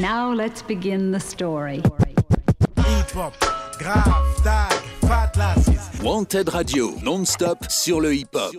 [0.00, 1.82] Now let's begin the story.
[6.00, 8.54] Wanted Radio, non-stop sur le hip-hop.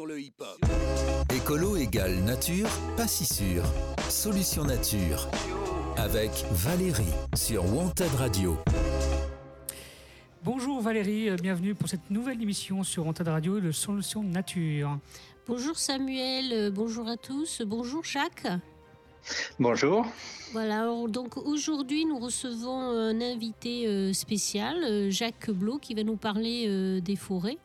[1.34, 2.68] Écolo égale nature,
[2.98, 3.64] pas si sûr.
[4.10, 5.30] Solution nature.
[5.96, 7.06] Avec Valérie
[7.36, 8.58] sur Wanted Radio.
[10.44, 15.00] Bonjour Valérie, euh, bienvenue pour cette nouvelle émission sur Wanted Radio de Solution Nature.
[15.48, 18.48] Bonjour Samuel, euh, bonjour à tous, bonjour Jacques.
[19.60, 20.06] Bonjour.
[20.52, 26.16] Voilà, donc aujourd'hui nous recevons un invité euh, spécial, euh, Jacques Blot, qui va nous
[26.16, 27.60] parler euh, des forêts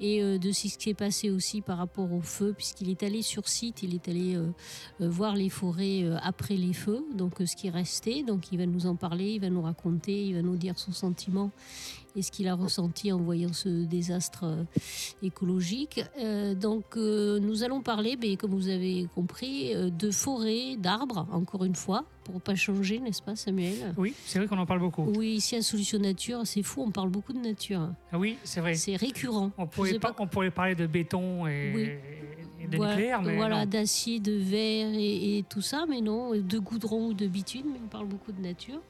[0.00, 3.22] et euh, de ce qui s'est passé aussi par rapport au feu, puisqu'il est allé
[3.22, 4.46] sur site, il est allé euh,
[5.00, 8.22] euh, voir les forêts après les feux, donc ce qui restait.
[8.22, 10.92] Donc il va nous en parler, il va nous raconter, il va nous dire son
[10.92, 11.50] sentiment
[12.16, 14.44] et ce qu'il a ressenti en voyant ce désastre
[15.22, 16.02] écologique.
[16.56, 22.04] Donc nous allons parler, ben, comme vous avez compris, de forêts, d'arbres, encore une fois,
[22.24, 23.94] pour pas changer, n'est-ce pas Samuel?
[23.96, 25.02] Oui, c'est vrai qu'on en parle beaucoup.
[25.16, 27.90] Oui, ici à Solution Nature, c'est fou, on parle beaucoup de nature.
[28.12, 28.74] Ah oui, c'est vrai.
[28.74, 29.50] C'est récurrent.
[29.58, 31.88] On pourrait, pas- on pourrait parler de béton et, Oui.
[32.66, 33.70] De Voilà, nucléaire, mais voilà, non.
[33.70, 37.80] d'acier, de verre et, et tout ça, mais non, de goudron ou de bitume, mais
[37.84, 38.80] on parle beaucoup de nature.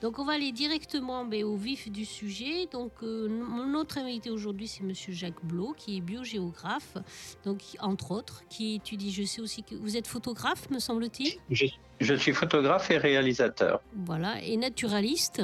[0.00, 2.66] Donc on va aller directement ben, au vif du sujet.
[2.72, 6.96] Donc euh, mon autre invité aujourd'hui, c'est Monsieur Jacques Blot, qui est biogéographe,
[7.44, 9.12] donc entre autres, qui étudie.
[9.12, 11.34] Je sais aussi que vous êtes photographe, me semble-t-il.
[11.50, 11.66] Je,
[12.00, 13.80] je suis photographe et réalisateur.
[13.94, 15.42] Voilà, et naturaliste.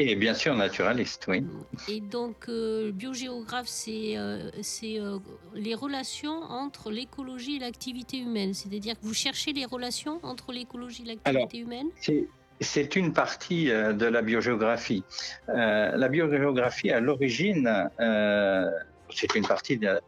[0.00, 1.44] Et bien sûr naturaliste, oui.
[1.88, 5.18] Et donc, euh, biogéographe, c'est euh, c'est, euh,
[5.54, 8.54] les relations entre l'écologie et l'activité humaine.
[8.54, 11.88] C'est-à-dire que vous cherchez les relations entre l'écologie et l'activité humaine?
[12.00, 12.28] C'est-
[12.60, 15.04] C'est une partie euh, de la biogéographie.
[15.48, 17.68] Euh, la biogéographie, à l'origine,
[18.00, 18.68] euh,
[19.14, 20.00] c'est une partie de,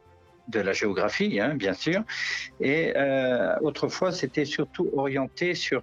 [0.51, 2.03] de la géographie, hein, bien sûr.
[2.61, 5.83] Et euh, autrefois, c'était surtout orienté sur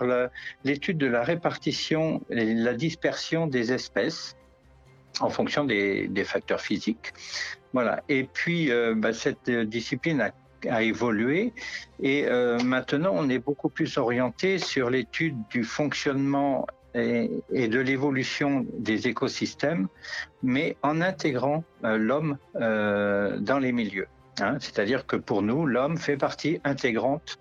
[0.63, 4.35] l'étude de la répartition et la dispersion des espèces
[5.19, 7.13] en fonction des, facteurs physiques.
[7.73, 8.03] Voilà.
[8.09, 10.31] Et puis, euh, bah, cette euh, discipline a,
[10.81, 11.53] évolué
[12.01, 12.25] et
[12.63, 19.88] maintenant, on est beaucoup plus orienté sur l'étude du fonctionnement et, de l'évolution des écosystèmes,
[20.41, 24.07] mais en intégrant l'homme dans les milieux.
[24.40, 27.40] Hein, C'est-à-dire que pour nous, l'homme fait partie intégrante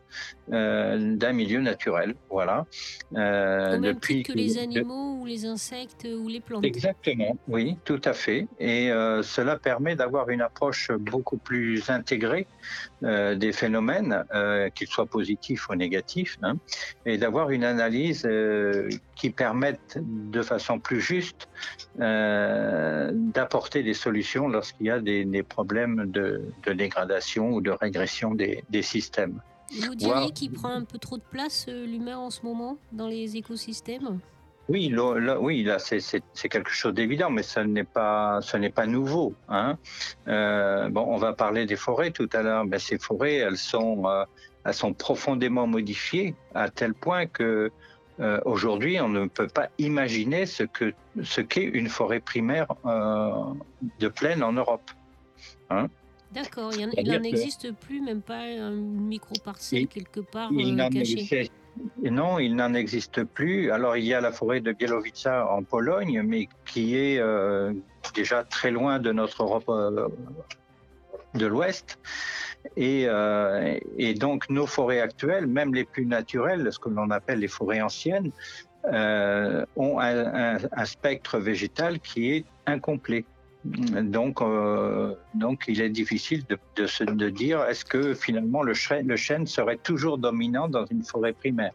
[0.48, 2.14] d'un milieu naturel.
[2.30, 2.64] Voilà.
[3.16, 6.64] Euh, Au même titre que les de- animaux ou les insectes ou les plantes.
[6.64, 8.46] Exactement, oui, tout à fait.
[8.58, 12.46] Et euh, cela permet d'avoir une approche beaucoup plus intégrée
[13.02, 16.54] euh, des phénomènes, euh, qu'ils soient positifs ou négatifs, hein,
[17.04, 21.48] et d'avoir une analyse euh, qui permette de façon plus juste
[22.00, 27.70] euh, d'apporter des solutions lorsqu'il y a des, des problèmes de, de dégradation ou de
[27.70, 29.40] régression des, des systèmes.
[29.70, 30.30] Vous diriez Wow.
[30.32, 34.20] qu'il prend un peu trop de place, euh, l'humain, en ce moment, dans les écosystèmes
[34.68, 36.00] Oui, là, oui, là, c'est-
[36.48, 39.34] quelque chose d'évident, mais ce n'est pas, ce n'est pas nouveau.
[39.48, 39.78] Hein.
[40.28, 42.64] Euh, bon, on va parler des forêts tout à l'heure.
[42.64, 44.24] Ben, ces forêts, elles sont, euh,
[44.64, 47.70] elles sont profondément modifiées à tel point que
[48.18, 52.66] euh, aujourd'hui, on ne peut pas imaginer ce que ce qu'est une forêt primaire
[54.00, 54.90] de plaine en Europe.
[56.36, 61.50] D'accord, il n'en existe plus, même pas un micro-parcelle quelque part Il euh, existe-
[62.10, 63.70] non, il n'en existe plus.
[63.70, 67.72] Alors, il y a la forêt de Bielowica en Pologne, mais qui est euh,
[68.14, 70.08] déjà très loin de notre Europe euh,
[71.34, 71.98] de l'Ouest.
[72.76, 77.38] Et, euh, et donc, nos forêts actuelles, même les plus naturelles, ce que l'on appelle
[77.40, 78.30] les forêts anciennes,
[78.84, 83.24] ont un, un- un spectre végétal qui est incomplet.
[84.02, 88.74] Donc, euh, donc, il est difficile de, de se de dire est-ce que finalement le
[88.74, 91.72] chêne, le chêne serait toujours dominant dans une forêt primaire?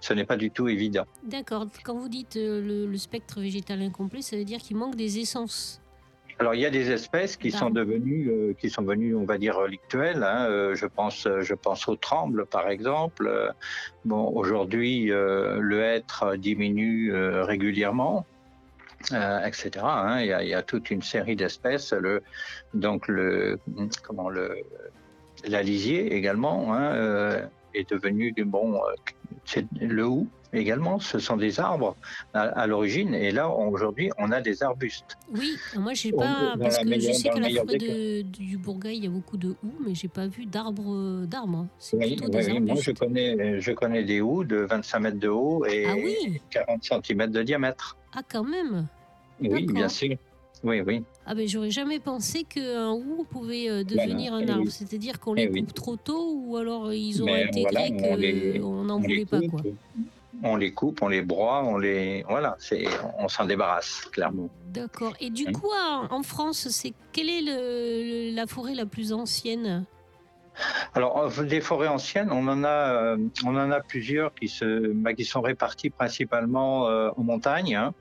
[0.00, 1.06] Ce n'est pas du tout évident.
[1.24, 4.96] D'accord, quand vous dites euh, le, le spectre végétal incomplet, ça veut dire qu'il manque
[4.96, 5.80] des essences.
[6.38, 9.36] Alors, il y a des espèces qui sont devenues, euh, qui sont venues, on va
[9.36, 10.22] dire, relictuelles.
[10.22, 10.46] hein.
[10.48, 13.26] Euh, je pense, je pense au tremble, par exemple.
[13.28, 13.50] Euh,
[14.06, 18.24] bon, aujourd'hui, le hêtre diminue régulièrement.
[19.12, 19.70] Euh, etc.
[19.82, 20.20] hein.
[20.20, 21.92] Il, y a, il y a toute une série d'espèces.
[21.92, 22.22] Le,
[22.74, 23.58] donc le,
[24.02, 24.58] comment le,
[25.46, 28.76] la lisier également hein, euh, est devenu du bon.
[28.76, 30.98] euh, le hou également.
[30.98, 31.96] Ce sont des arbres
[32.34, 33.14] à, à l'origine.
[33.14, 35.16] Et là, aujourd'hui, on a des arbustes.
[35.32, 38.96] Oui, moi j'ai pas parce que je sais dans qu'à la forêt de, du Bourgueil
[38.98, 41.66] il y a beaucoup de houx, mais j'ai pas vu d'arbres euh, d'arbres.
[41.78, 42.66] C'est Oui, plutôt oui, des oui, arbustes.
[42.74, 46.40] moi je connais, je connais des houes de 25 mètres de haut et Ah oui
[46.50, 47.96] 40 cm de diamètre.
[48.14, 48.86] Ah quand même.
[49.40, 50.16] Oui, bien sûr.
[50.62, 51.02] Oui, oui.
[51.32, 54.44] Ah ben j'aurais jamais pensé qu'un hou pouvait euh, devenir Voilà.
[54.44, 54.64] un Eh arbre.
[54.64, 54.70] oui.
[54.72, 55.60] C'est-à-dire qu'on Eh les oui.
[55.60, 59.26] coupe trop tôt ou alors ils ont Ben, intégré voilà, qu'on n'en On les voulait
[59.26, 59.60] pas quoi.
[60.42, 62.84] on les coupe, on les broie, on les voilà, c'est
[63.16, 64.48] on s'en débarrasse clairement.
[64.72, 65.12] D'accord.
[65.20, 65.52] Et du Oui.
[65.52, 65.70] coup,
[66.10, 69.84] en, France, c'est quelle est le- la forêt la plus ancienne?
[70.94, 73.16] Alors euh, des forêts anciennes, on en a euh,
[73.46, 77.76] on en a plusieurs qui se bah, qui sont réparties principalement euh, en montagne.
[77.76, 77.94] hein.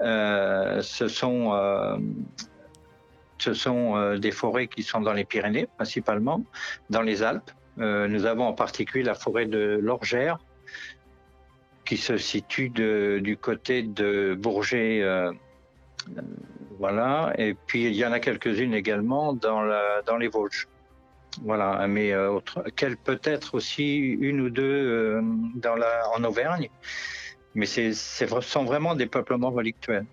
[0.00, 1.98] Euh, ce sont euh,
[3.42, 6.44] ce sont euh, des forêts qui sont dans les Pyrénées principalement,
[6.90, 7.50] dans les Alpes.
[7.78, 10.38] Euh, nous avons en particulier la forêt de l'Orgère
[11.84, 15.02] qui se situe du côté de Bourget.
[15.02, 15.32] euh,
[16.78, 17.32] voilà.
[17.36, 20.68] Et puis il y en a quelques-unes également dans, les Vosges.
[21.42, 22.38] Voilà, mais euh,
[23.04, 25.20] peut-être aussi une ou deux
[26.14, 26.68] en Auvergne,
[27.54, 30.06] mais ce sont vraiment des peuplements relictuels.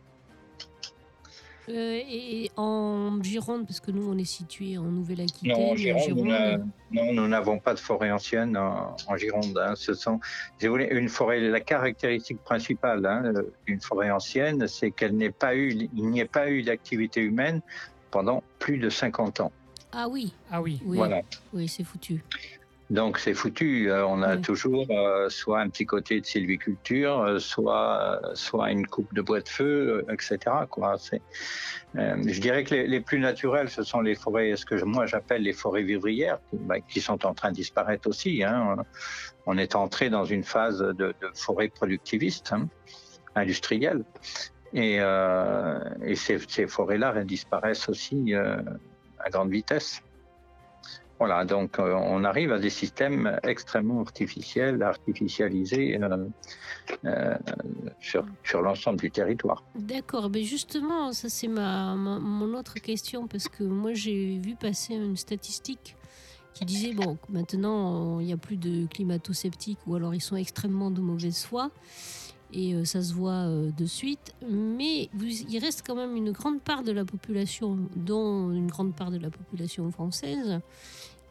[1.69, 5.51] Euh, et en Gironde, parce que nous, on est situé en Nouvelle-Aquitaine.
[5.51, 9.57] Non, en et Gironde, nous non, n'avons pas de forêt ancienne en, en Gironde.
[9.57, 9.73] hein.
[9.75, 10.19] Ce sont,
[10.59, 11.39] si vous voulez, une forêt.
[11.39, 13.33] La caractéristique principale hein,
[13.67, 17.61] d'une forêt ancienne, c'est qu'elle n'ait pas eu, il n'y ait pas eu d'activité humaine
[18.09, 19.51] pendant plus de 50 ans.
[19.91, 20.79] Ah oui, Ah oui.
[20.85, 21.21] oui, Voilà.
[21.53, 22.23] oui c'est foutu.
[22.89, 23.91] Donc c'est foutu.
[23.91, 24.41] Euh, on a Oui.
[24.41, 29.21] toujours euh, soit un petit côté de sylviculture, euh, soit euh, soit une coupe de
[29.21, 30.37] bois de feu, euh, etc.
[30.71, 30.95] Quoi.
[31.97, 34.85] Euh, je dirais que les, les plus naturels, ce sont les forêts, ce que je-
[34.85, 38.43] moi j'appelle les forêts vivrières, qui, bah, qui sont en train de disparaître aussi.
[38.43, 38.77] Hein.
[39.45, 42.67] On est entré dans une phase de, de forêt productiviste, hein,
[43.35, 44.03] industrielle.
[44.73, 48.57] Et, euh, et ces, ces forêts-là elles disparaissent aussi euh,
[49.19, 50.01] à grande vitesse.
[51.19, 56.27] Voilà, donc euh, on arrive à des systèmes extrêmement artificiels, artificialisés euh,
[57.03, 57.35] euh,
[57.99, 59.65] sur, l'ensemble du territoire.
[59.75, 64.93] D'accord, mais justement, ça c'est ma, mon autre question, parce que moi j'ai vu passer
[64.93, 65.97] une statistique
[66.53, 70.89] qui disait, bon, maintenant il n'y a plus de climato-sceptiques, ou alors ils sont extrêmement
[70.89, 71.69] de mauvaise foi,
[72.53, 76.93] et ça se voit de suite, mais il reste quand même une grande part de
[76.93, 80.61] la population, dont une grande part de la population française,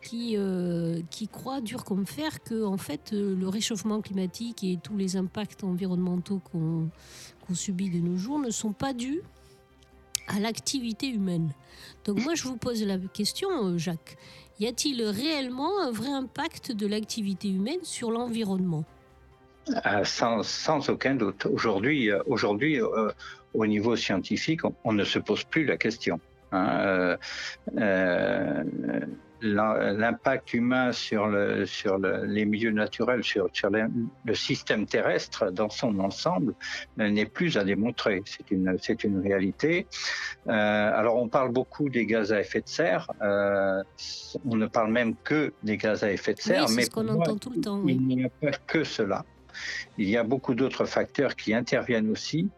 [0.03, 4.79] qui, euh, qui croit dur comme fer que en fait euh, le réchauffement climatique et
[4.83, 6.89] tous les impacts environnementaux qu'on
[7.47, 9.23] qu'on subit de nos jours ne sont pas dus
[10.29, 11.53] à l'activité humaine.
[12.05, 14.17] Donc moi je vous pose la question, euh, Jacques,
[14.61, 18.85] y a-t-il réellement un vrai impact de l'activité humaine sur l'environnement?
[19.87, 21.47] Euh, sans, aucun doute.
[21.47, 22.81] Aujourd'hui, aujourd'hui
[23.55, 26.21] au niveau scientifique, on, ne se pose plus la question.
[26.53, 27.17] hein.
[29.41, 33.85] L'impact humain sur, le, sur le- les milieux naturels, sur, sur le,
[34.25, 36.55] le système terrestre dans son ensemble,
[37.01, 38.23] euh, n'est plus à démontrer.
[38.27, 39.87] C'est une, c'est une réalité.
[40.49, 43.09] Euh, alors, on parle beaucoup des gaz à effet de serre.
[43.23, 43.83] Euh,
[44.45, 46.63] on ne parle même que des gaz à effet de serre.
[46.65, 47.79] Oui, c'est mais ce qu'on entend tout le temps.
[47.83, 47.97] oui.
[48.01, 49.25] il n'y a pas que cela.
[49.99, 52.49] Il y a beaucoup d'autres facteurs qui interviennent aussi,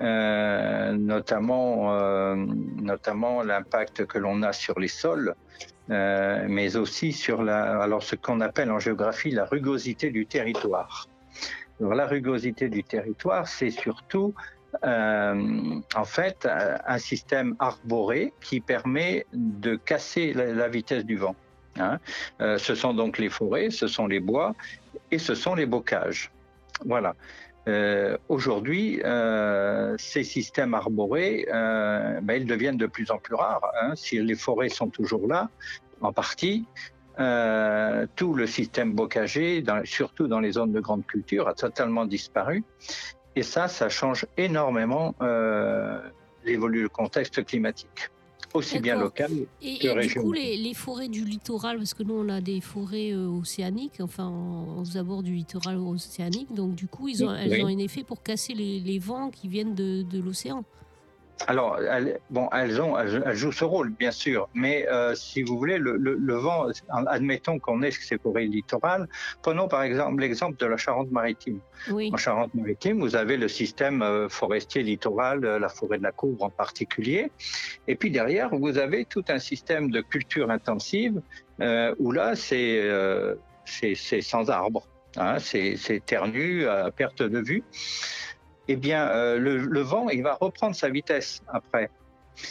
[0.00, 5.34] euh, notamment, notamment l'impact que l'on a sur les sols,
[5.90, 11.08] euh, mais aussi sur la, alors ce qu'on appelle en géographie la rugosité du territoire.
[11.80, 14.34] Alors, la rugosité du territoire, c'est surtout
[14.84, 16.46] euh, en fait
[16.86, 21.34] un système arboré qui permet de casser la, la vitesse du vent.
[21.78, 21.98] hein.
[22.40, 24.54] Euh, ce sont donc les forêts, ce sont les bois
[25.10, 26.30] et ce sont les bocages.
[26.84, 27.14] Voilà.
[27.68, 33.70] Euh, Aujourd'hui, euh, ces systèmes arborés, euh, ben, ils deviennent de plus en plus rares.
[33.82, 33.92] hein.
[33.94, 35.50] Si les forêts sont toujours là,
[36.00, 36.66] en partie,
[37.18, 42.64] euh, tout le système bocager, surtout dans les zones de grande culture, a totalement disparu.
[43.36, 46.00] Et ça, ça change énormément euh,
[46.44, 48.08] l'évolu- le contexte climatique,
[48.54, 49.04] aussi bien D'accord.
[49.08, 49.30] local
[49.62, 52.40] Et, que et du coup, les, les forêts du littoral, parce que nous, on a
[52.40, 54.28] des forêts euh, océaniques, enfin,
[54.78, 57.62] aux abords du littoral océanique, donc du coup, ils ont, elles Oui.
[57.62, 60.64] ont un effet pour casser les, les vents qui viennent de, de l'océan.
[61.46, 65.42] Alors, elles, bon, elles, ont, elles, elles jouent ce rôle, bien sûr, mais euh, si
[65.42, 66.66] vous voulez, le, le, le vent,
[67.06, 69.08] admettons qu'on ait ces forêts littorales,
[69.42, 71.60] prenons par exemple l'exemple de la Charente-Maritime.
[71.90, 76.12] Oui, En Charente-Maritime, vous avez le système euh, forestier littoral, euh, la forêt de la
[76.12, 77.30] Couvre en particulier,
[77.88, 81.22] et puis derrière, vous avez tout un système de culture intensive
[81.62, 87.22] euh, où là, c'est euh, c'est c'est sans arbres, hein, c'est c'est nue à perte
[87.22, 87.62] de vue.
[88.72, 91.90] Eh bien, euh, le, le vent, il va reprendre sa vitesse après.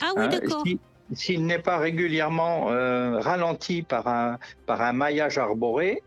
[0.02, 0.64] ah oui, Hein, d'accord.
[0.66, 0.80] si-
[1.14, 6.04] S'il n'est pas régulièrement euh, ralenti par un, par un maillage arboré,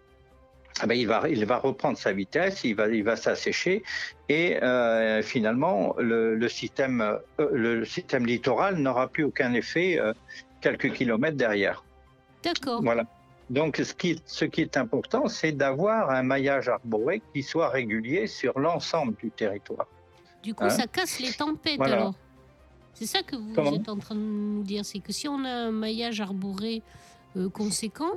[0.83, 3.83] eh ben, il, va, il va reprendre sa vitesse, il va, il va s'assécher
[4.29, 7.01] et euh, finalement le, le système,
[7.41, 10.13] euh, le système littoral n'aura plus aucun effet euh,
[10.61, 11.83] quelques kilomètres derrière.
[12.45, 12.81] D'accord.
[12.83, 13.05] Voilà.
[13.51, 18.29] Donc, ce qui, ce qui est important, c'est d'avoir un maillage arboré qui soit régulier
[18.29, 19.89] sur l'ensemble du territoire.
[20.43, 21.97] Du coup, Hein ça casse les tempêtes Voilà.
[21.97, 22.15] alors.
[22.95, 25.45] C'est ça que vous Comment êtes en train de nous dire, c'est que si on
[25.45, 26.83] a un maillage arboré
[27.37, 28.13] euh, conséquent,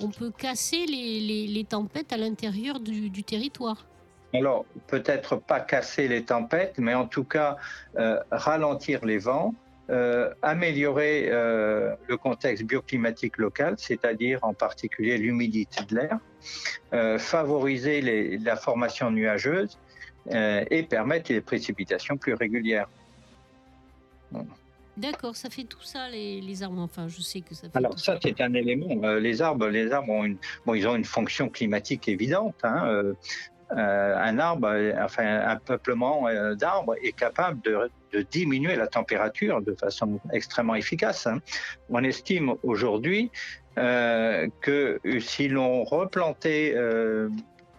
[0.00, 3.86] on peut casser les, les- les tempêtes à l'intérieur du, du territoire.
[4.32, 7.56] Alors, peut-être pas casser les tempêtes, mais en tout cas,
[7.96, 9.54] euh, ralentir les vents,
[9.90, 18.38] euh, améliorer euh, le contexte bioclimatique local, c'est-à-dire en particulier l'humidité de l'air, favoriser les-
[18.38, 19.78] la formation nuageuse
[20.32, 22.88] euh, et permettre des précipitations plus régulières.
[24.96, 26.80] D'accord, ça fait tout ça les, les arbres.
[26.80, 28.18] Enfin, je sais que ça fait Alors tout ça, ça.
[28.22, 28.88] c'est un élément.
[29.04, 32.56] Euh, les arbres, les arbres ont une, bon, ils ont une fonction climatique évidente.
[32.64, 33.14] hein, euh,
[33.70, 34.68] euh, un arbre,
[35.00, 36.24] enfin un peuplement
[36.56, 41.26] d'arbres est capable de, de diminuer la température de façon extrêmement efficace.
[41.26, 41.40] hein.
[41.90, 43.30] On estime aujourd'hui
[43.76, 46.74] que si l'on replantait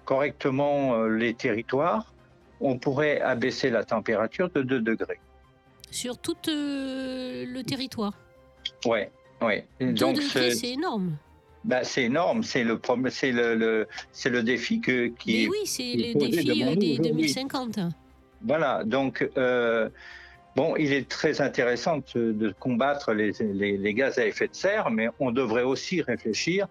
[0.06, 2.14] correctement les territoires,
[2.62, 5.20] on pourrait abaisser la température de 2 degrés.
[5.92, 8.14] Sur tout euh, le territoire.
[8.86, 9.12] Ouais,
[9.42, 9.66] ouais.
[9.80, 11.16] 2 Donc, degrés, c'est- énorme.
[11.66, 15.44] Bah, c'est énorme, c'est le problème, c'est le, le- c'est le défi que qui Mais
[15.44, 17.00] est- oui, c'est posé défis devant euh, des aujourd'hui.
[17.00, 17.80] 2050.
[18.44, 18.84] voilà.
[18.86, 19.90] Donc euh,
[20.56, 24.56] bon, il est très intéressant de, de combattre les, les- les gaz à effet de
[24.56, 26.68] serre, mais on devrait aussi réfléchir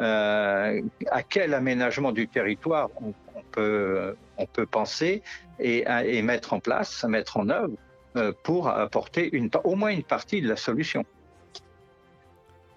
[0.00, 0.80] euh,
[1.10, 5.22] à quel aménagement du territoire on, on peut on peut penser
[5.58, 7.74] et, mettre en place, mettre en œuvre
[8.16, 11.04] euh, pour apporter une, au moins une partie de la solution.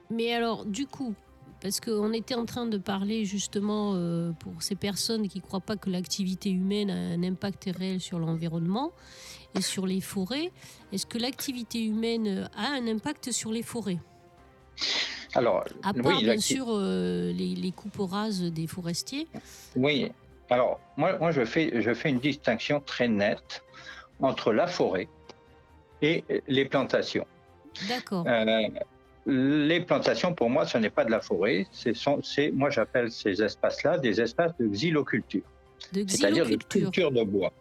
[0.10, 1.16] Mais alors, du coup,
[1.62, 5.62] parce qu'on était en train de parler justement euh, pour ces personnes qui ne croient
[5.62, 8.92] pas que l'activité humaine a un impact réel sur l'environnement
[9.56, 10.52] et sur les forêts,
[10.92, 14.00] est-ce que l'activité humaine a un impact sur les forêts?
[15.34, 19.28] Alors, À part, oui, bien sûr, euh, les, les coupes rases des forestiers.
[19.76, 20.12] Oui.
[20.50, 23.64] Alors, moi, moi je, fais, je fais une distinction très nette
[24.20, 25.08] entre la forêt
[26.02, 27.26] et les plantations.
[27.90, 28.26] D'accord.
[28.28, 28.68] Euh,
[29.26, 31.66] les plantations, pour moi, ce n'est pas de la forêt.
[31.72, 35.42] C'est, moi, j'appelle ces espaces-là des espaces de xyloculture,
[35.94, 37.52] De c'est-à-dire de culture de bois.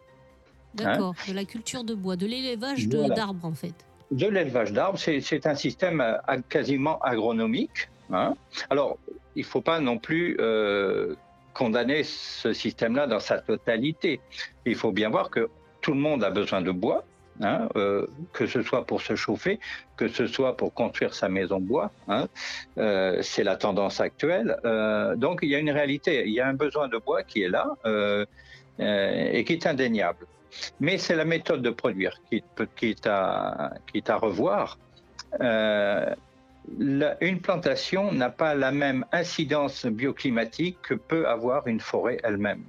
[0.75, 1.15] D'accord.
[1.27, 3.15] De la culture de bois, de l'élevage Voilà.
[3.15, 3.73] d'arbres en fait.
[4.11, 6.17] De l'élevage d'arbres, c'est, un système euh,
[6.49, 7.89] quasiment agronomique.
[8.11, 8.35] hein.
[8.69, 8.97] Alors,
[9.35, 11.15] il ne faut pas non plus euh,
[11.55, 14.19] condamner ce système-là dans sa totalité.
[14.65, 15.49] Il faut bien voir que
[15.81, 17.03] tout le monde a besoin de bois,
[17.41, 19.59] hein, euh, que ce soit pour se chauffer,
[19.97, 21.91] que ce soit pour construire sa maison bois.
[22.09, 22.27] hein.
[22.77, 24.57] Euh, c'est la tendance actuelle.
[24.65, 27.41] Euh, donc, il y a une réalité, il y a un besoin de bois qui
[27.43, 27.65] est là
[28.77, 30.27] et qui est indéniable.
[30.79, 32.43] Mais c'est la méthode de produire qui
[32.91, 34.77] est à revoir.
[36.79, 42.63] La- une plantation n'a pas la même incidence bioclimatique que peut avoir une forêt elle-même.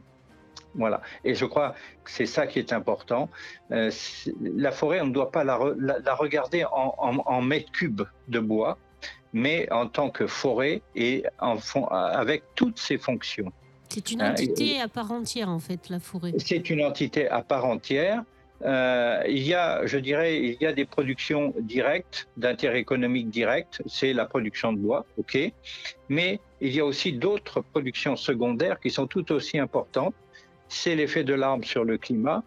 [0.75, 1.01] Voilà.
[1.25, 1.75] Et je crois
[2.05, 3.31] que c'est ça qui est important.
[3.73, 3.91] Euh,
[4.43, 7.73] la forêt, on ne doit pas la, re- la- la regarder en, en- en mètres
[7.73, 8.77] cubes de bois,
[9.33, 11.57] mais en tant que forêt et en
[11.91, 13.51] avec toutes ses fonctions.
[13.89, 16.35] C'est une Hein, entité à part entière en fait, la forêt.
[16.39, 18.23] C'est une entité à part entière.
[18.65, 23.83] Euh, il y a, je dirais, il y a des productions directes, d'intérêt économique direct,
[23.87, 25.39] c'est la production de bois, ok.
[26.09, 30.15] Mais il y a aussi d'autres productions secondaires qui sont tout aussi importantes.
[30.69, 32.43] C'est l'effet de l'arbre sur le climat,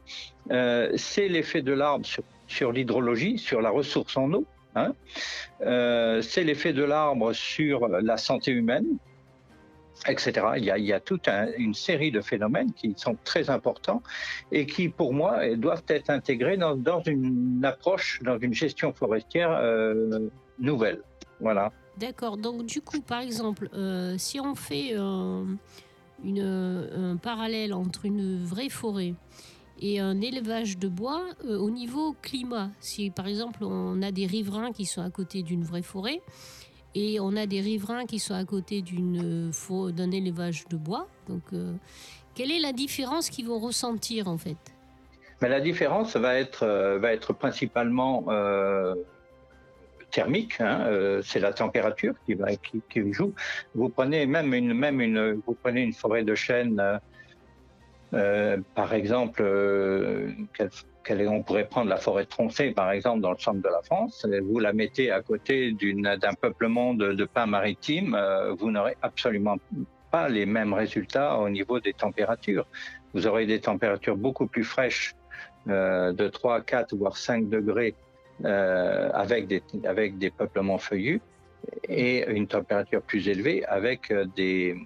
[0.51, 2.05] euh, c'est l'effet de l'arbre
[2.47, 4.45] sur, l'hydrologie, sur la ressource en eau.
[4.75, 4.93] hein.
[5.61, 8.97] Euh, c'est l'effet de l'arbre sur la santé humaine,
[10.07, 10.31] etc.
[10.57, 13.49] Il y a, il y a toute un- une série de phénomènes qui sont très
[13.49, 14.01] importants
[14.51, 20.29] et qui, pour moi, doivent être intégrés dans, une approche, dans une gestion forestière euh,
[20.57, 21.01] nouvelle.
[21.41, 21.71] Voilà.
[21.97, 22.37] D'accord.
[22.37, 25.43] Donc du coup, par exemple, euh, si on fait euh,
[26.23, 29.13] un parallèle entre une vraie forêt
[29.81, 34.71] et un élevage de bois au niveau climat, si par exemple on a des riverains
[34.73, 36.21] qui sont à côté d'une vraie forêt
[36.95, 38.83] et on a des riverains qui sont à côté
[39.51, 41.73] fo- d'un élevage de bois, donc euh,
[42.35, 44.57] quelle est la différence qu'ils vont ressentir en fait?
[45.41, 48.93] Mais la différence va être, euh, va être principalement euh,
[50.11, 50.59] thermique.
[50.59, 53.33] hein, euh, c'est la température qui, va, qui, qui joue.
[53.73, 56.97] Vous prenez même une, même une, vous prenez une forêt de chêne, euh,
[58.13, 59.43] euh, par exemple,
[61.11, 64.25] on pourrait prendre la forêt de Troncé, par exemple, dans le centre de la France.
[64.43, 69.57] Vous la mettez à côté d'un peuplement de, pins maritimes, euh, vous n'aurez absolument
[70.11, 72.65] pas les mêmes résultats au niveau des températures.
[73.13, 75.15] Vous aurez des températures beaucoup plus fraîches
[75.67, 77.95] euh, de 3, 4, voire 5 degrés
[78.45, 81.21] euh, avec, des, avec des peuplements feuillus
[81.87, 84.77] et une température plus élevée avec euh, des,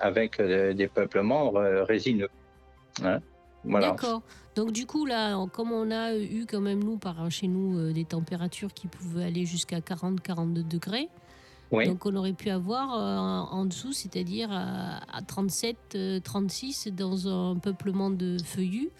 [0.00, 2.30] avec des peuplements résineux.
[3.04, 3.20] Hein.
[3.64, 3.90] Voilà.
[3.90, 4.22] D'accord.
[4.54, 7.92] Donc du coup là, comme on a eu quand même nous par chez nous euh,
[7.92, 11.08] des températures qui pouvaient aller jusqu'à 40-42 degrés,
[11.70, 11.86] Oui.
[11.86, 17.28] donc on aurait pu avoir euh, en dessous, c'est-à-dire à, à 37, euh, 36 dans
[17.28, 18.90] un peuplement de feuillus,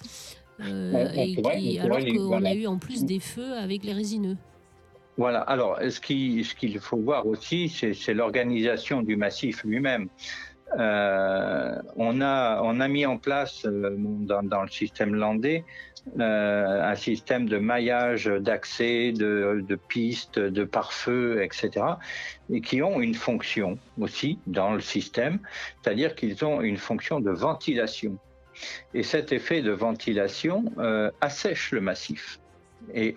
[0.61, 2.51] euh, On- on et pourrait- qui- on alors qu'on voilà.
[2.51, 4.37] a eu en plus des feux avec les résineux.
[5.19, 5.41] Voilà.
[5.41, 10.09] Alors, ce qui- ce qu'il faut voir aussi, c'est l'organisation du massif lui-même.
[10.79, 15.65] Euh, on, a, mis en place euh, dans, le système landais
[16.19, 21.85] euh, un système de maillage d'accès, de, pistes, de pare-feu, etc.,
[22.51, 25.39] et qui ont une fonction aussi dans le système,
[25.83, 28.17] c'est-à-dire qu'ils ont une fonction de ventilation.
[28.95, 30.65] Et cet effet de ventilation
[31.21, 32.41] assèche le massif
[32.93, 33.17] et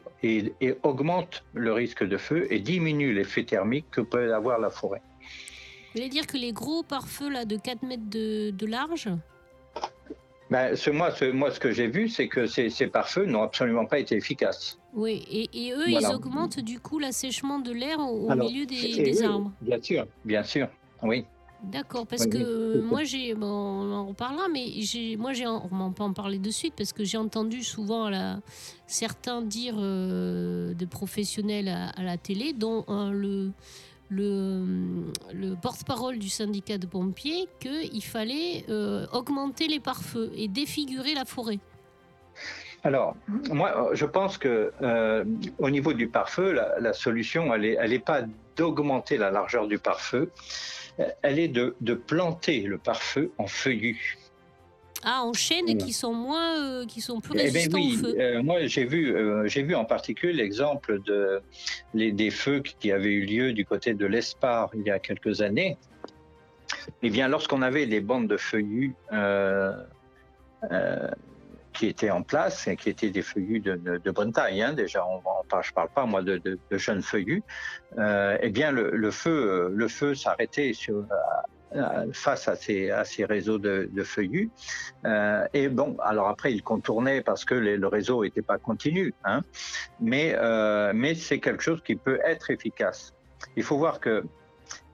[0.83, 5.01] augmente le risque de feu et diminue l'effet thermique que peut avoir la forêt.
[5.95, 9.07] Vous voulez dire que les gros pare-feux là de 4 mètres de, de large,
[10.51, 13.43] Ben, ce, moi, ce, moi, ce que j'ai vu, c'est que ces, ces pare-feux n'ont
[13.43, 14.77] absolument pas été efficaces.
[14.93, 16.09] oui, et, et eux Voilà.
[16.09, 19.25] ils augmentent du coup l'assèchement de l'air au, au Alors, milieu des, Et des eux,
[19.25, 19.53] arbres.
[19.61, 20.67] Bien sûr, bien sûr,
[21.01, 21.23] oui.
[21.63, 25.47] D'accord, parce Oui, que euh, moi j'ai, bon, on en reparlera, mais j'ai, moi j'ai,
[25.47, 28.39] on va pas en parler de suite parce que j'ai entendu souvent la,
[28.85, 33.51] certains dire euh, de professionnels à, à la télé, dont euh, le
[34.09, 41.13] le, le porte-parole du syndicat de pompiers qu'il fallait euh, augmenter les pare-feux et défigurer
[41.13, 41.59] la forêt.
[42.83, 43.15] Alors,
[43.49, 45.25] moi, je pense que euh,
[45.57, 48.21] au niveau du pare-feu, la, la solution, elle n'est elle est pas
[48.55, 50.31] d'augmenter la largeur du pare-feu,
[51.23, 54.17] elle est de, de planter le pare-feu en feuillus.
[55.07, 55.79] Ah, en chêne Voilà.
[55.85, 58.15] qui sont moins, euh, qui sont plus Eh ben oui, au feu.
[58.19, 61.41] euh, moi j'ai vu, euh, j'ai vu en particulier l'exemple de
[61.93, 65.41] les, des feux qui avaient eu lieu du côté de l'Espar il y a quelques
[65.41, 65.77] années.
[67.03, 68.95] Eh bien, lorsqu'on avait des bandes de feuillus
[71.73, 74.73] qui étaient en place et qui étaient des feuillus de, de- de bonne taille, hein,
[74.73, 76.41] déjà, on, on parle- je parle pas moi de,
[76.71, 77.43] jeunes feuillus.
[77.97, 81.05] eh bien, le, le feu, le feu s'arrêtait sur,
[82.13, 84.49] face à ces, réseaux de, feuillus.
[85.05, 89.13] Euh, et bon, alors après, il contournait parce que le réseau n'était pas continu.
[89.23, 89.41] Hein,
[89.99, 93.13] mais euh, mais c'est quelque chose qui peut être efficace.
[93.55, 94.23] Il faut voir que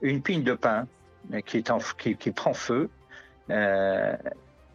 [0.00, 0.86] une pine de pin
[1.32, 2.90] euh, qui, prend feu,
[3.50, 4.16] euh,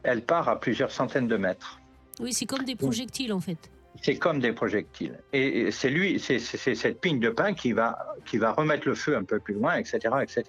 [0.03, 1.79] elle part à plusieurs centaines de mètres.
[2.19, 3.69] Oui, c'est comme des projectiles en fait.
[4.01, 5.19] C'est comme des projectiles.
[5.33, 9.15] Et c'est lui, c'est cette pine de pin qui va, qui va remettre le feu
[9.15, 10.43] un peu plus loin, etc., etc.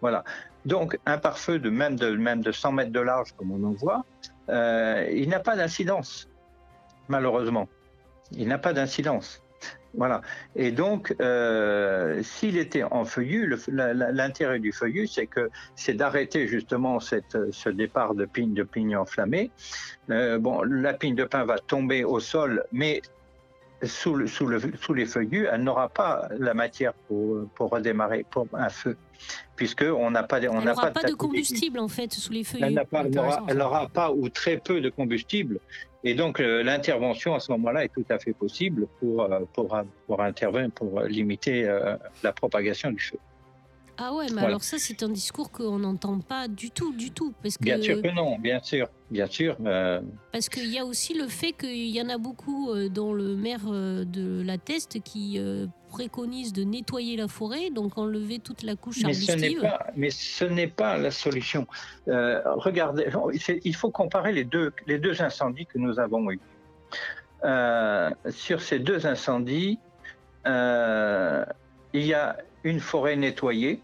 [0.00, 0.24] Voilà.
[0.64, 3.72] Donc, un pare-feu de même, de même de 100 mètres de large, comme on en
[3.72, 4.04] voit,
[4.48, 6.28] euh, il n'a pas d'incidence,
[7.08, 7.68] malheureusement.
[8.32, 9.42] Il n'a pas d'incidence.
[9.98, 10.20] Voilà.
[10.54, 17.00] Et donc, euh, s'il était en feuillu, l'intérêt du feuillu, c'est que c'est d'arrêter justement
[17.00, 19.50] cette, ce départ de pine de pigne enflammée.
[20.10, 23.02] Euh, bon, la pigne de pin va tomber au sol, mais
[23.82, 28.24] sous, le, sous, le, sous les feuillus, elle n'aura pas la matière pour, pour redémarrer
[28.30, 28.96] pour un feu,
[29.58, 33.08] puisque on n'a pas, on n'a pas, de combustible en fait sous les pas-
[33.48, 35.58] elle n'aura pas ou très peu de combustible.
[36.04, 39.76] Et donc, euh, l'intervention à ce moment-là est tout à fait possible pour, euh, pour,
[40.06, 43.18] pour intervenir, pour limiter euh, la propagation du feu.
[44.00, 44.46] Ah ouais, mais Voilà.
[44.46, 47.82] alors ça c'est un discours qu'on n'entend pas du tout, du tout, parce que Bien
[47.82, 49.56] sûr que non, bien sûr, bien sûr.
[49.66, 53.12] euh, parce qu'il y a aussi le fait qu'il y en a beaucoup, euh, dont
[53.12, 58.38] le maire euh, de la Teste, qui euh, préconise de nettoyer la forêt, donc enlever
[58.38, 61.66] toute la couche mais ce pas, mais ce n'est pas la solution.
[62.08, 63.06] Euh, regardez,
[63.64, 66.40] il faut comparer les deux, les deux incendies que nous avons eus.
[67.44, 69.78] Euh, sur ces deux incendies,
[70.46, 71.44] euh,
[71.92, 73.80] il y a une forêt nettoyée.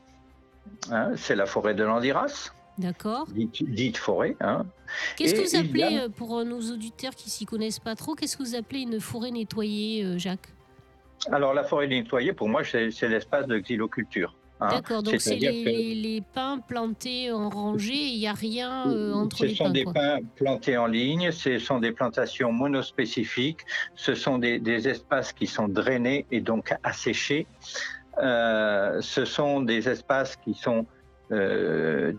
[0.91, 3.27] hein, c'est la forêt de l'Andiras, D'accord.
[3.29, 4.37] dite, dite forêt.
[4.41, 4.67] hein.
[5.17, 8.43] Qu'est-ce que vous a- appelez, pour nos auditeurs qui s'y connaissent pas trop, qu'est-ce que
[8.43, 10.49] vous appelez une forêt nettoyée, Jacques?
[11.33, 14.37] Alors la forêt nettoyée, pour moi, c'est l'espace de xyloculture.
[14.61, 14.69] hein.
[14.71, 18.89] D'accord, donc c'est les, que- les- les pins plantés en rangée, il n'y a rien
[18.91, 19.71] euh, entre ce les sont pins.
[19.71, 19.93] des quoi.
[19.95, 23.61] pins plantés en ligne, ce sont des plantations monospécifiques,
[23.95, 27.47] ce sont des, des espaces qui sont drainés et donc asséchés.
[28.23, 30.87] Euh, ce sont des espaces qui sont
[31.33, 32.13] euh,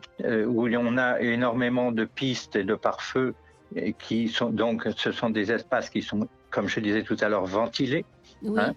[0.48, 3.34] où on a énormément de pistes et de pare-feu
[3.76, 7.30] et qui sont donc ce sont des espaces qui sont, comme je disais tout à
[7.30, 8.04] l'heure, ventilés.
[8.44, 8.60] Oui.
[8.60, 8.74] hein.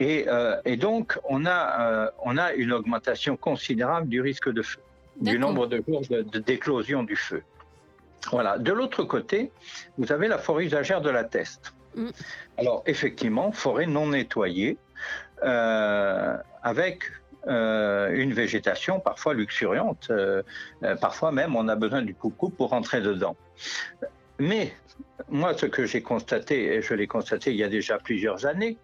[0.00, 4.62] Et, euh, et donc, on a, euh, on a une augmentation considérable du risque de
[4.62, 4.80] feu,
[5.20, 6.02] du nombre de jours
[6.46, 7.42] d'éclosion du feu.
[8.30, 8.58] Voilà.
[8.58, 9.50] De l'autre côté,
[9.96, 11.74] vous avez la forêt usagère de la Teste.
[11.96, 12.08] Mm.
[12.58, 14.78] Alors, effectivement, forêt non nettoyée.
[15.44, 17.04] Euh, avec
[17.46, 20.08] euh, une végétation parfois luxuriante.
[20.10, 20.42] Euh,
[21.00, 23.36] parfois même, on a besoin du coucou pour rentrer dedans.
[24.38, 24.74] Mais
[25.28, 28.78] moi, ce que j'ai constaté, et je l'ai constaté il y a déjà plusieurs années,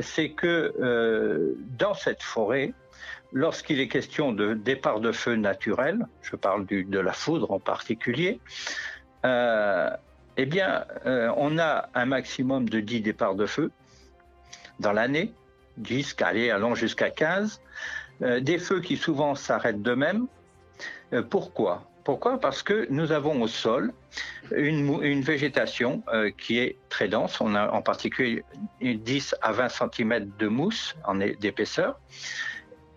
[0.00, 2.72] c'est que dans cette forêt,
[3.32, 8.40] lorsqu'il est question de départ de feu naturel, je parle de la foudre en particulier,
[9.24, 10.86] eh bien,
[11.36, 13.70] on a un maximum de 10 départs de feu
[14.80, 15.32] dans l'année.
[15.78, 17.60] 10, allez, allons jusqu'à 15.
[18.22, 20.26] Euh, des feux qui souvent s'arrêtent d'eux-mêmes.
[21.12, 21.87] Euh, pourquoi?
[22.08, 22.40] Pourquoi?
[22.40, 23.92] Parce que nous avons au sol
[24.56, 27.38] une, végétation euh, qui est très dense.
[27.42, 28.44] On a en particulier
[28.80, 30.96] 10 à 20 cm de mousse
[31.38, 32.00] d'épaisseur.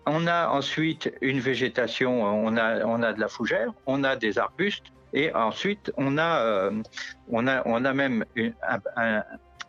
[0.06, 5.30] On a ensuite une végétation, on a, de la fougère, on a des arbustes, et
[5.34, 8.24] ensuite on a, a même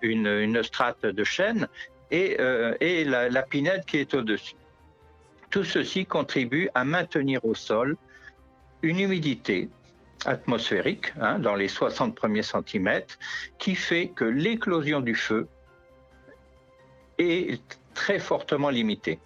[0.01, 1.67] une, strate de chêne
[2.11, 4.55] et, euh, et la, pinède qui est au-dessus.
[5.49, 7.97] Tout ceci contribue à maintenir au sol
[8.83, 9.69] une humidité
[10.25, 13.17] atmosphérique hein, dans les 60 premiers centimètres
[13.57, 15.47] qui fait que l'éclosion du feu
[17.17, 19.19] est très fortement limitée.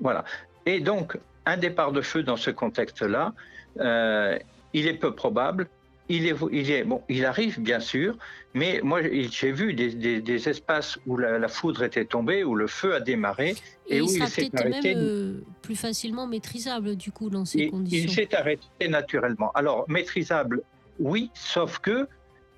[0.00, 0.24] Voilà.
[0.66, 1.16] Et donc,
[1.46, 3.32] un départ de feu dans ce contexte-là,
[3.80, 4.38] euh,
[4.72, 5.68] il est peu probable
[6.08, 8.16] il est, il est, bon, il arrive bien sûr,
[8.52, 12.94] mais moi j'ai vu des, des, espaces où la, foudre était tombée, où le feu
[12.94, 13.54] a démarré
[13.88, 14.94] et, où il s'est arrêté.
[14.94, 18.04] Même, euh, plus facilement maîtrisable du coup dans ces conditions.
[18.04, 19.50] Il s'est arrêté naturellement.
[19.54, 20.62] Alors maîtrisable,
[20.98, 22.06] oui, sauf que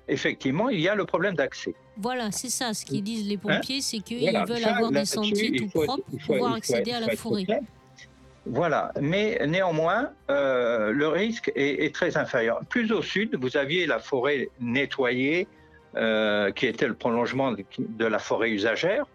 [0.09, 1.73] effectivement il y a le problème d'accès.
[1.99, 2.73] Voilà, c'est ça.
[2.73, 6.53] Ce qu'ils disent les pompiers, c'est qu'ils veulent avoir des sentiers tout propres pour pouvoir
[6.53, 7.45] accéder à la forêt.
[8.49, 12.61] Voilà, mais néanmoins, euh, le risque est, très inférieur.
[12.69, 15.47] Plus au sud, vous aviez la forêt nettoyée,
[15.95, 19.05] euh, qui était le prolongement de, la forêt usagère.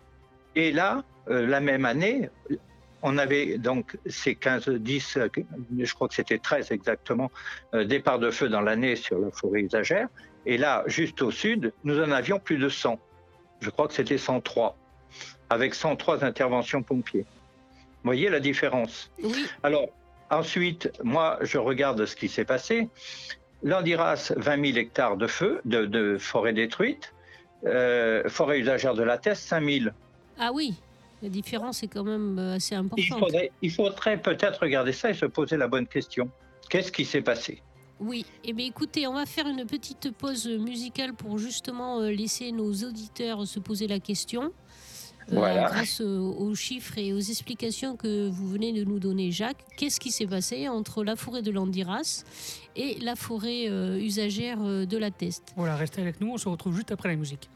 [0.54, 2.28] Et là, euh, la même année,
[3.02, 5.18] on avait donc ces 15, 10,
[5.78, 7.30] je crois que c'était 13 exactement,
[7.72, 10.08] départs de feu dans l'année sur la forêt usagère.
[10.44, 12.98] Et là, juste au sud, nous en avions plus de 100.
[13.60, 14.76] Je crois que c'était 103,
[15.48, 17.24] avec 103 interventions pompiers
[18.04, 19.46] voyez la différence Oui.
[19.62, 19.88] Alors,
[20.30, 22.88] ensuite, moi, je regarde ce qui s'est passé.
[23.62, 27.14] Landiras, 20 000 hectares de feu, de, forêt détruite.
[27.64, 29.90] Euh, forêt usagère de la Teste, 5 000.
[30.38, 30.74] Ah oui,
[31.22, 33.04] la différence est quand même euh, assez importante.
[33.06, 36.28] Il faudrait, il faudrait peut-être regarder ça et se poser la bonne question.
[36.68, 37.62] Qu'est-ce qui s'est passé?
[38.00, 42.50] Oui, eh bien écoutez, on va faire une petite pause musicale pour justement euh, laisser
[42.50, 44.52] nos auditeurs se poser la question.
[45.32, 50.00] Euh, grâce aux chiffres et aux explications que vous venez de nous donner, Jacques, qu'est-ce
[50.00, 52.24] qui s'est passé entre la forêt de Landiras
[52.76, 55.52] et la forêt euh, usagère euh, de la Teste?
[55.56, 57.48] Voilà, restez avec nous, on se retrouve juste après la musique.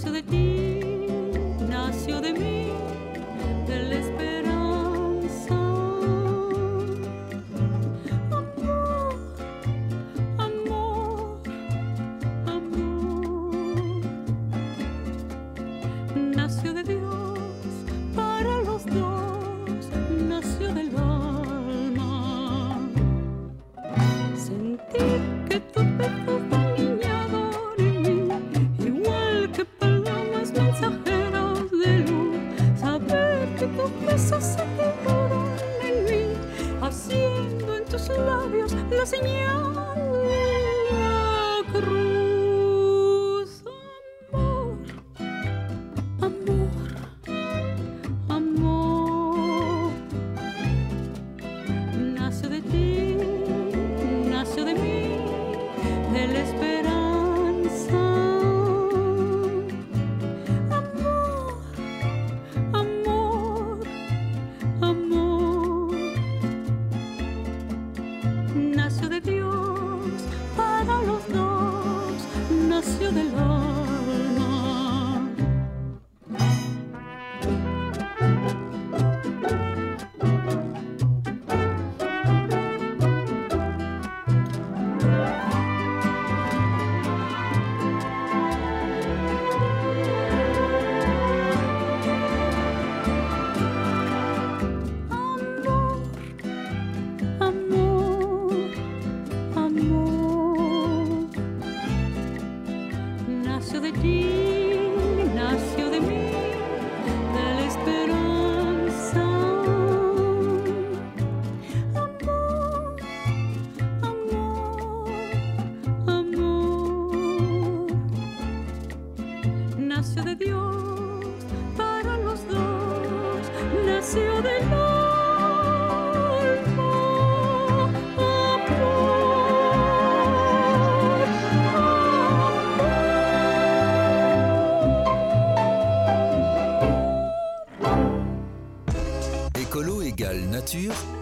[0.00, 0.22] So the.
[0.22, 0.49] tir.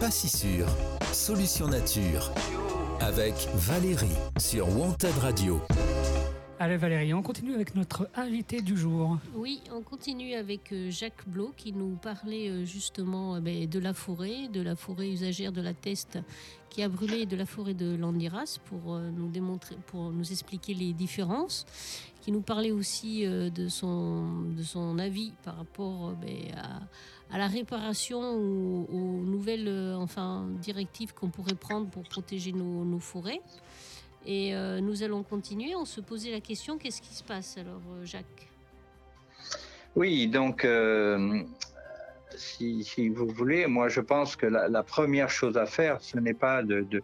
[0.08, 0.66] Pas si sûr.
[1.12, 2.32] Solution nature.
[3.00, 5.60] Avec Valérie sur Wanted Radio.
[6.58, 9.18] Allez Valérie, on continue avec notre invité du jour.
[9.34, 13.78] Oui, on continue avec euh, Jacques Blot qui nous parlait euh, justement euh, ben, de
[13.78, 16.18] la forêt, de la forêt usagère de la Teste
[16.70, 20.72] qui a brûlé et de la forêt de Landiras pour nous démontrer, pour nous expliquer
[20.72, 21.66] les différences.
[22.22, 26.80] Qui nous parlait aussi de son de son avis par rapport ben, à,
[27.30, 33.40] à, la réparation ou aux nouvelles enfin directives qu'on pourrait prendre pour protéger nos, forêts.
[34.26, 35.74] Et euh, nous allons continuer.
[35.74, 38.48] On se posait la question qu'est-ce qui se passe alors, euh, Jacques?
[39.96, 41.42] Oui, donc, euh,
[42.36, 46.62] si, vous voulez, moi je pense que la, première chose à faire, ce n'est pas
[46.62, 47.02] de,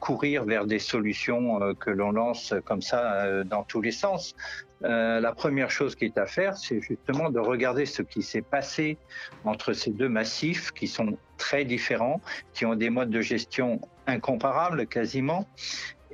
[0.00, 4.34] courir vers des solutions que l'on lance comme ça dans tous les sens.
[4.80, 8.96] La première chose qui est à faire, c'est justement de regarder ce qui s'est passé
[9.44, 12.20] entre ces deux massifs qui sont très différents,
[12.52, 15.46] qui ont des modes de gestion incomparables quasiment,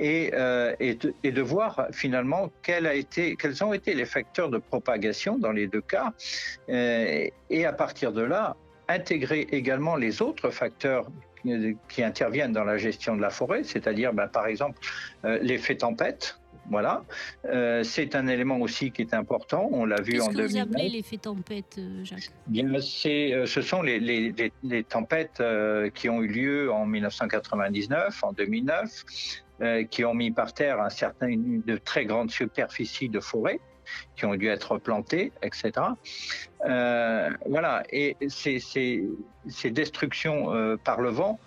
[0.00, 5.80] euh, et, de, voir finalement quels ont été les facteurs de propagation dans les deux
[5.80, 6.12] cas,
[6.68, 8.56] euh, et à partir de là,
[8.88, 11.06] intégrer également les autres facteurs
[11.88, 14.78] qui interviennent dans la gestion de la forêt, c'est-à-dire ben, par exemple
[15.24, 16.38] euh, l'effet tempête.
[16.70, 17.04] Voilà,
[17.82, 19.68] c'est un élément aussi qui est important.
[19.72, 20.34] On l'a vu en 2009.
[20.34, 22.30] Qu'est-ce que vous appelez l'effet tempête, Jacques?
[22.46, 25.42] Bien, ce sont les, les tempêtes
[25.94, 29.04] qui ont eu lieu en 1999, en 2009,
[29.60, 33.60] euh, qui ont mis par terre un certain, de très grandes superficies de forêt
[34.16, 35.72] qui ont dû être plantées, etc.
[36.66, 39.04] Euh, voilà, et ces, ces,
[39.46, 41.38] ces destructions euh, par le vent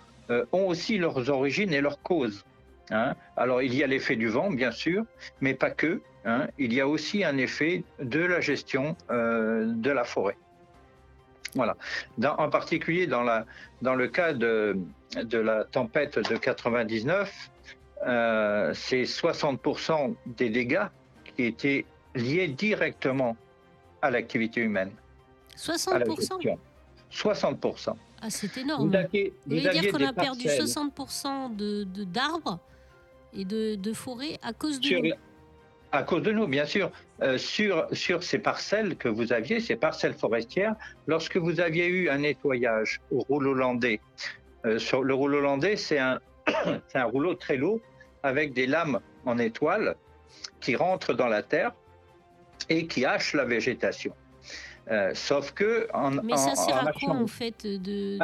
[0.52, 2.44] ont aussi leurs origines et leurs causes.
[2.90, 3.14] Hein.
[3.36, 5.04] Alors il y a l'effet du vent, bien sûr,
[5.40, 6.00] mais pas que.
[6.24, 6.48] Hein.
[6.58, 10.36] Il y a aussi un effet de la gestion de la forêt.
[11.54, 11.76] Voilà.
[12.18, 13.46] Dans, en particulier dans, la,
[13.82, 14.78] dans le cas de,
[15.16, 17.50] de la tempête de 99,
[18.06, 20.86] euh, c'est 60% des dégâts
[21.36, 23.36] qui étaient liés directement
[24.02, 24.90] à l'activité humaine.
[25.56, 26.56] 60%
[27.10, 27.94] 60%.
[28.20, 28.90] Ah, c'est énorme.
[28.90, 32.58] Vous, voulez dire qu'on a perdu 60% de, d'arbres
[33.38, 35.14] et de, de forêts à cause de nous
[35.92, 36.90] À cause de nous, bien sûr.
[37.22, 40.74] Euh, sur, sur ces parcelles que vous aviez, ces parcelles forestières,
[41.06, 44.00] lorsque vous aviez eu un nettoyage au rouleau hollandais,
[44.66, 46.20] euh, sur le rouleau hollandais, c'est un,
[46.94, 47.80] un rouleau très lourd
[48.22, 49.94] avec des lames en étoile
[50.60, 51.72] qui rentrent dans la terre
[52.68, 54.12] et qui hachent la végétation.
[54.90, 58.16] Euh, sauf que en, Mais ça sert à quoi en fait de,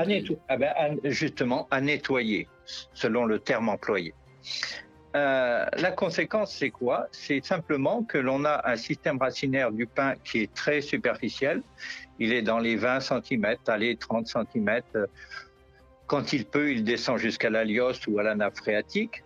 [0.49, 2.49] ah ben, justement à nettoyer,
[2.95, 4.15] selon le terme employé.
[5.15, 7.07] Euh, la conséquence, c'est quoi?
[7.13, 11.63] C'est simplement que l'on a un système racinaire du pin qui est très superficiel.
[12.19, 14.81] Il est dans les 20 cm, allez, 30 cm.
[16.07, 19.25] Quand il peut, il descend jusqu'à la ou à la nappe phréatique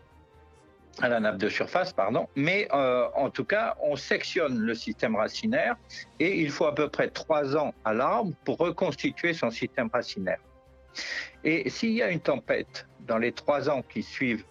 [1.01, 2.29] à la nappe de surface, pardon.
[2.35, 5.77] Mais euh, en tout cas, on sectionne le système racinaire
[6.19, 10.41] et il faut à peu près trois ans à l'arbre pour reconstituer son système racinaire.
[11.45, 14.45] Et s'il y a une tempête dans les trois ans qui suivent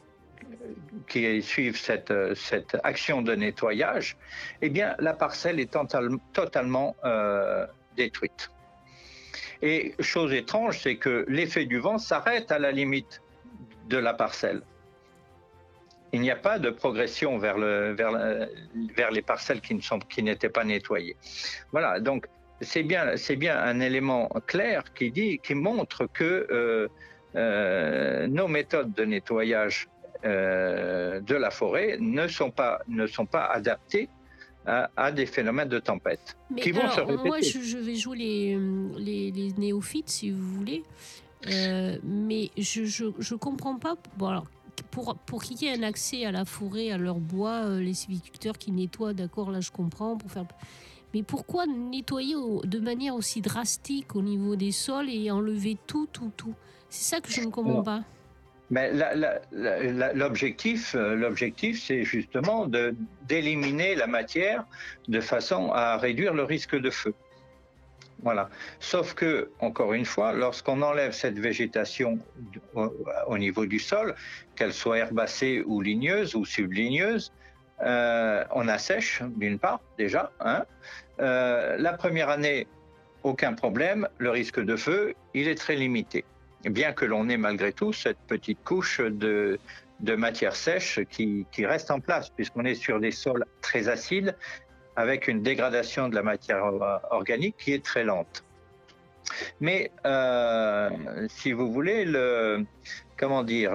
[1.07, 4.17] qui suivent cette, cette action de nettoyage,
[4.61, 5.75] eh bien, la parcelle est
[6.33, 8.51] totalement euh, détruite.
[9.61, 13.21] Et chose étrange, c'est que l'effet du vent s'arrête à la limite
[13.87, 14.61] de la parcelle
[16.13, 18.11] il n'y a pas de progression vers, le, vers,
[18.95, 21.17] vers les parcelles qui, ne qui n'étaient pas nettoyées.
[21.71, 22.27] Voilà, donc
[22.61, 26.87] c'est bien, bien un élément clair qui, dit, qui montre que euh,
[27.35, 33.45] euh, nos méthodes de nettoyage euh, de la forêt ne sont pas, ne sont pas
[33.45, 34.09] adaptées
[34.65, 37.27] à, des phénomènes de tempête qui vont se répéter.
[37.27, 38.59] Moi, je, vais jouer les,
[38.97, 40.83] les, les, néophytes, si vous voulez.
[41.45, 43.95] mais je ne comprends pas.
[44.17, 44.47] Bon, alors,
[44.91, 47.93] pour, pour qu'il y ait un accès à la forêt, à leur bois, euh, les
[47.93, 50.45] sylviculteurs qui nettoient, d'accord, là je comprends, pour faire...
[51.13, 56.31] Mais pourquoi nettoyer de manière aussi drastique au niveau des sols et enlever tout, tout,
[56.35, 56.53] tout?
[56.89, 58.03] C'est ça que je ne comprends pas.
[58.69, 58.91] Mais
[60.13, 62.67] l'objectif, euh, l'objectif, c'est justement
[63.23, 64.65] d'éliminer la matière
[65.07, 67.13] de façon à réduire le risque de feu.
[68.23, 68.49] Voilà.
[68.79, 72.19] Sauf que, encore une fois, lorsqu'on enlève cette végétation
[72.73, 74.15] au, niveau du sol,
[74.55, 77.31] qu'elle soit herbacée ou ligneuse ou subligneuse,
[77.83, 80.31] euh, on assèche d'une part déjà.
[80.39, 80.65] Hein.
[81.19, 82.67] Euh, la première année,
[83.23, 86.25] aucun problème, le risque de feu, il est très limité.
[86.63, 89.59] Bien que l'on ait malgré tout cette petite couche de,
[90.01, 94.35] matière sèche qui, reste en place, puisqu'on est sur des sols très acides
[94.95, 96.63] avec une dégradation de la matière
[97.11, 98.43] organique qui est très lente.
[99.59, 100.89] Mais euh,
[101.29, 102.65] si vous voulez, le,
[103.17, 103.73] comment dire,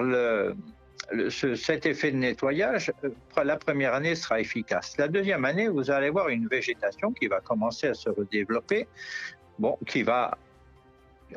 [1.31, 3.11] cet effet de nettoyage, euh,
[3.45, 4.97] la première année sera efficace.
[4.99, 8.87] La deuxième année, vous allez voir une végétation qui va commencer à se redévelopper,
[9.59, 10.39] bon, qui va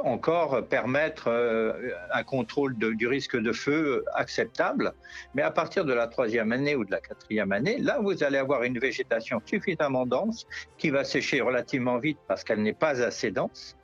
[0.04, 4.94] encore permettre euh, un contrôle de- du risque de feu acceptable.
[5.34, 8.38] Mais à partir de la troisième année ou de la quatrième année, là, vous allez
[8.38, 10.46] avoir une végétation suffisamment dense
[10.78, 13.76] qui va sécher relativement vite parce qu'elle n'est pas assez dense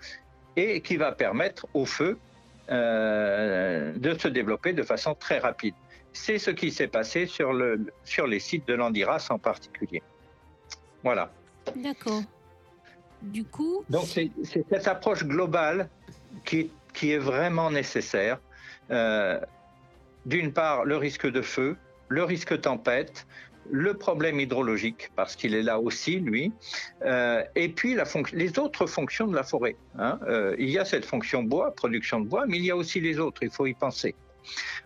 [0.55, 2.17] et qui va permettre au feu
[2.69, 5.73] euh, de se développer de façon très rapide.
[6.13, 10.01] C'est ce qui s'est passé sur, le, sur les sites de l'Andiras en particulier.
[11.03, 11.31] Voilà.
[11.75, 12.21] D'accord.
[13.21, 14.31] Du coup, Donc c'est
[14.69, 15.89] cette approche globale
[16.45, 16.71] qui,
[17.03, 18.39] est vraiment nécessaire.
[18.91, 19.39] Euh,
[20.25, 21.77] D'une part, le risque de feu,
[22.09, 23.25] le risque tempête,
[23.69, 26.51] le problème hydrologique, parce qu'il est là aussi, lui,
[27.05, 29.75] euh, et puis la les autres fonctions de la forêt.
[29.97, 30.19] hein.
[30.27, 32.99] Euh, il y a cette fonction bois, production de bois, mais il y a aussi
[32.99, 34.15] les autres, il faut y penser.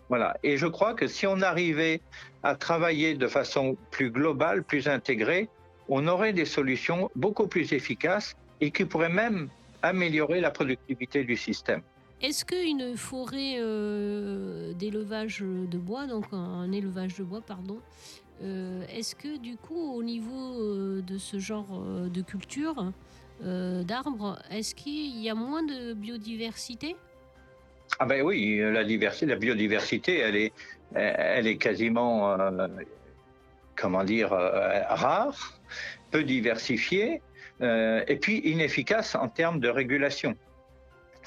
[0.10, 0.38] Voilà.
[0.44, 2.02] Et je crois que si on arrivait
[2.44, 5.50] à travailler de façon plus globale, plus intégrée,
[5.88, 9.50] on aurait des solutions beaucoup plus efficaces et qui pourraient même
[9.86, 11.82] améliorer la productivité du système.
[12.22, 17.80] est-ce qu'une forêt euh, d'élevage de bois, donc un élevage de bois, pardon,
[18.44, 22.92] euh, est-ce que du coup, au niveau euh, de ce genre de culture,
[23.44, 26.96] euh, d'arbres, est-ce qu'il y a moins de biodiversité?
[28.00, 30.54] Ah ben oui, la diversité, la biodiversité, elle est,
[30.96, 32.36] elle est quasiment,
[33.76, 35.60] comment dire, rare,
[36.12, 37.22] peu diversifiée,
[37.62, 40.36] et puis inefficace en termes de régulation.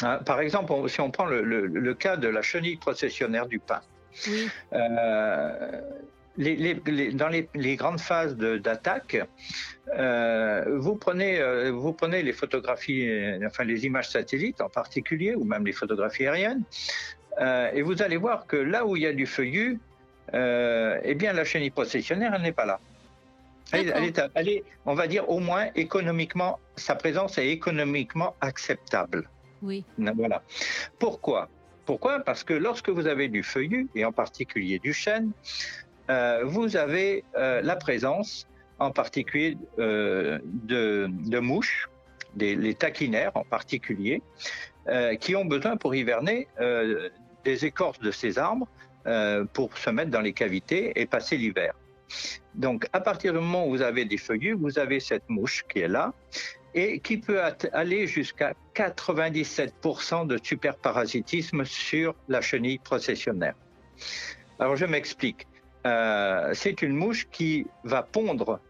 [0.02, 3.58] Hein, par exemple, si on prend le, le- le cas de la chenille processionnaire du
[3.58, 3.80] pin,
[4.26, 5.80] Oui, euh,
[6.36, 9.16] les- les- les- dans les, grandes phases d'attaque,
[9.96, 15.34] euh, vous, prenez, euh, vous prenez les photographies, euh, enfin les images satellites en particulier,
[15.34, 16.62] ou même les photographies aériennes,
[17.40, 19.80] euh, et vous allez voir que là où il y a du feuillu,
[20.34, 22.78] euh, eh bien la chenille processionnaire, elle n'est pas là.
[23.72, 29.28] Elle, est, elle est, on va dire, au moins économiquement, sa présence est économiquement acceptable.
[29.62, 29.84] oui.
[29.98, 30.42] Voilà.
[30.98, 31.48] Pourquoi?
[31.84, 32.20] Pourquoi?
[32.20, 35.32] Parce que lorsque vous avez du feuillu, et en particulier du chêne,
[36.10, 38.46] euh, vous avez euh, la présence,
[38.78, 41.88] en particulier euh, de, de mouches,
[42.34, 44.22] des, les taquinaires en particulier,
[45.20, 46.48] qui ont besoin pour hiverner
[47.44, 48.66] des écorces de ces arbres
[49.52, 51.74] pour se mettre dans les cavités et passer l'hiver.
[52.54, 55.80] Donc, à partir du moment où vous avez des feuillus, vous avez cette mouche qui
[55.80, 56.12] est là,
[56.74, 57.40] et qui peut
[57.72, 63.54] aller jusqu'à 97% de superparasitisme sur la chenille processionnaire.
[64.58, 65.46] Alors je m'explique.
[65.86, 68.60] Euh, c'est une mouche qui va pondre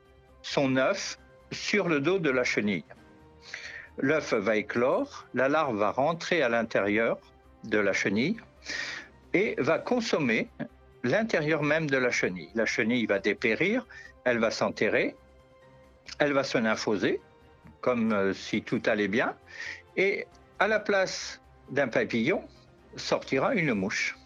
[0.43, 1.19] son œuf
[1.51, 2.85] sur le dos de la chenille.
[3.99, 7.19] L'œuf va éclore, la larve va rentrer à l'intérieur
[7.65, 8.37] de la chenille
[9.35, 10.49] et va consommer
[11.05, 12.51] l'intérieur même de la chenille.
[12.55, 13.87] La chenille va dépérir,
[14.25, 15.15] elle va s'enterrer,
[16.19, 17.21] elle va se nymphoser,
[17.81, 19.35] comme euh, si tout allait bien,
[19.97, 20.27] et
[20.59, 22.43] à la place d'un papillon
[22.97, 24.17] sortira une mouche.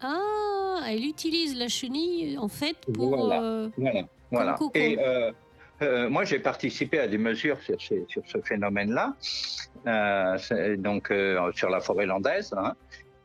[0.00, 3.16] Ah, elle utilise la chenille en fait pour.
[3.16, 3.42] Voilà.
[3.42, 3.68] euh,
[4.30, 4.56] Voilà.
[4.74, 5.32] Et euh,
[5.82, 9.14] euh, moi, j'ai participé à des mesures sur, ces- sur ce phénomène-là,
[10.76, 11.12] donc
[11.54, 12.54] sur la forêt landaise.
[12.56, 12.74] hein.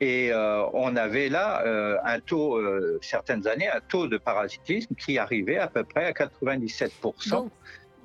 [0.02, 4.96] Et euh, on avait là euh, un taux, euh, certaines années, un taux de parasitisme
[4.96, 7.30] qui arrivait à peu près à 97%.
[7.30, 7.52] donc,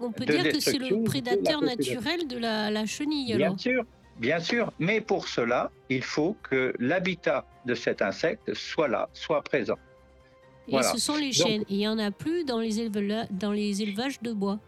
[0.01, 3.59] on peut de dire que c'est le prédateur naturel de la, la chenille Bien alors.
[3.61, 3.85] sûr,
[4.19, 4.73] bien sûr.
[4.79, 9.75] Mais pour cela, il faut que l'habitat de cet insecte soit là, soit présent.
[10.69, 10.87] Et Voilà.
[10.93, 11.65] ce sont les chênes.
[11.69, 14.61] Il n'y en a plus dans les, élevela- dans les élevages de bois.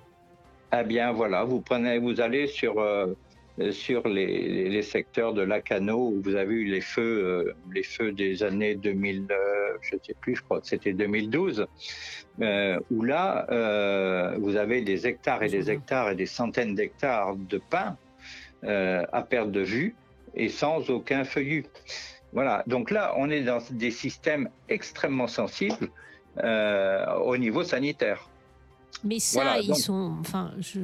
[0.77, 2.81] Eh bien voilà, vous prenez, vous allez sur
[3.71, 8.43] sur les, secteurs de Lacano où vous avez eu les feux, euh, les feux des
[8.43, 11.67] années 2000, euh, je ne sais plus, je crois que c'était 2012,
[12.41, 17.37] euh, où là euh, vous avez des hectares et des hectares et des centaines d'hectares
[17.37, 17.97] de pins
[18.65, 19.95] euh, à perte de vue
[20.35, 21.67] et sans aucun feuillu.
[22.33, 25.91] Voilà, donc là on est dans des systèmes extrêmement sensibles
[26.39, 28.29] euh, au niveau sanitaire.
[29.05, 30.17] Mais ça, Voilà, ils sont.
[30.21, 30.81] Enfin, je.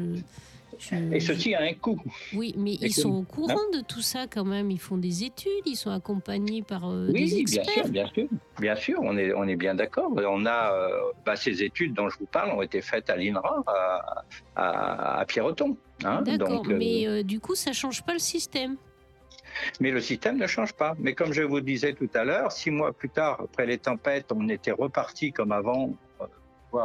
[1.13, 2.01] Et ceci a un coût.
[2.35, 4.71] Oui, mais Et ils que- sont au courant de tout ça quand même.
[4.71, 7.65] Ils font des études, ils sont accompagnés par euh, des Oui, bien experts.
[7.75, 8.29] sûr, bien sûr,
[8.61, 10.13] bien sûr, on est, on est bien d'accord.
[10.15, 10.91] On a euh,
[11.25, 14.25] bah, ces études dont je vous parle ont été faites à l'INRA, à,
[14.57, 15.77] à, à Pierreton.
[16.05, 16.23] hein.
[16.23, 18.77] D'accord, euh, mais euh, du coup, ça change pas le système.
[19.81, 20.95] mais le système ne change pas.
[20.99, 24.27] Mais comme je vous disais tout à l'heure, six mois plus tard, après les tempêtes,
[24.35, 25.95] on était reparti comme avant,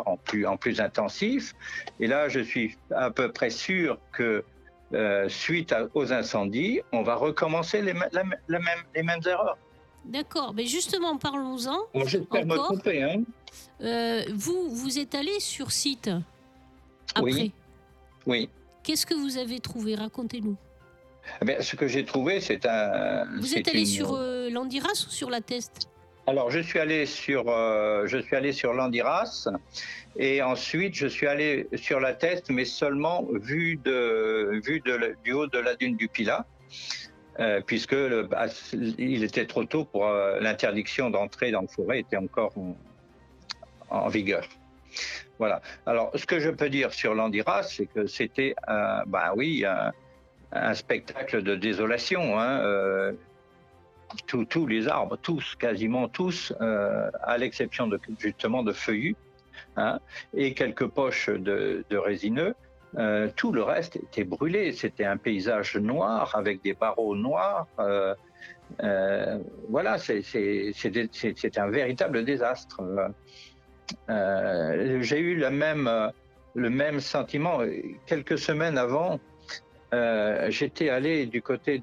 [0.06, 1.54] en plus, en plus intensif.
[2.00, 4.44] Et là, je suis à peu près sûr que
[4.94, 9.22] euh, suite à- aux incendies, on va recommencer les, ma- la- la même- les mêmes
[9.26, 9.58] erreurs.
[10.04, 11.78] D'accord, mais justement, parlons-en.
[11.94, 13.04] Bon, J'espère me Encore tromper.
[13.04, 13.22] Hein.
[13.82, 16.10] Euh, vous, vous êtes allé sur site
[17.16, 17.32] après.
[17.32, 17.52] Oui.
[18.26, 18.50] Oui.
[18.84, 19.96] Qu'est-ce que vous avez trouvé?
[19.96, 20.56] Racontez-nous.
[21.48, 23.26] Eh ce que j'ai trouvé, c'est un.
[23.40, 25.88] Vous êtes allé une- sur euh, l'Andiras ou sur la Teste?
[26.28, 28.08] Alors, je suis allé sur, euh,
[28.52, 29.48] sur l'Andiras
[30.16, 35.34] et ensuite je suis allé sur la Teste, mais seulement vu de, vu de, du
[35.34, 36.46] haut de la dune du Pilat,
[37.40, 42.18] euh, puisque bah, il était trop tôt pour euh, l'interdiction d'entrer dans le forêt était
[42.18, 42.54] encore
[43.90, 44.48] en, vigueur.
[45.40, 45.62] Voilà.
[45.88, 49.92] Alors, ce que je peux dire sur l'Andiras, c'est que c'était, un- bah oui, un,
[50.52, 52.40] un spectacle de désolation.
[52.40, 53.14] Hein, euh,
[54.28, 57.90] tous, les arbres, tous, quasiment tous, euh, à l'exception
[58.20, 59.16] justement de feuillus
[59.78, 60.00] hein,
[60.34, 62.54] et quelques poches de, résineux,
[62.98, 64.74] euh, tout le reste était brûlé.
[64.74, 67.68] C'était un paysage noir avec des barreaux noirs.
[67.80, 69.40] euh,
[69.70, 70.22] voilà, c'est-
[71.58, 72.82] un véritable désastre.
[74.08, 75.90] J'ai eu le même,
[76.56, 77.60] le même sentiment
[78.06, 79.20] quelques semaines avant.
[79.94, 81.82] Euh, J'étais allé du côté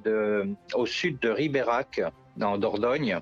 [0.74, 2.00] au sud de Ribérac,
[2.36, 3.20] dans Dordogne,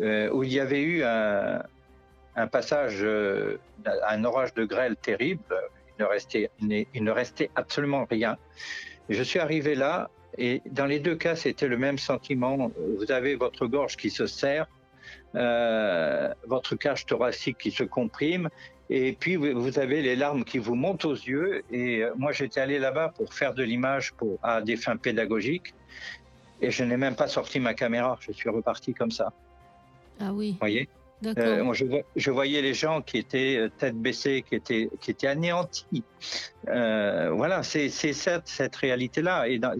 [0.00, 3.58] euh, où il y avait eu un, passage, euh,
[4.08, 5.42] un orage de grêle terrible.
[5.98, 8.36] Il ne restait, absolument rien.
[9.08, 12.70] Je suis arrivé là, et dans les deux cas, c'était le même sentiment.
[12.98, 14.66] Vous avez votre gorge qui se serre,
[15.34, 18.48] votre cage thoracique qui se comprime,
[18.94, 21.62] et puis vous avez les larmes qui vous montent aux yeux.
[21.70, 25.74] Et euh, moi, j'étais allé là-bas pour faire de l'image pour à des fins pédagogiques,
[26.60, 28.18] et je n'ai même pas sorti ma caméra.
[28.20, 29.32] Je suis reparti comme ça.
[30.20, 30.88] Ah oui, Vous voyez?
[31.38, 34.90] Euh, moi, je, vo- je voyais les gens qui étaient euh, tête baissée, qui étaient,
[35.00, 36.02] qui étaient anéantis.
[36.68, 39.46] Euh, voilà, c'est c'est cette, cette réalité-là.
[39.48, 39.74] Et dans-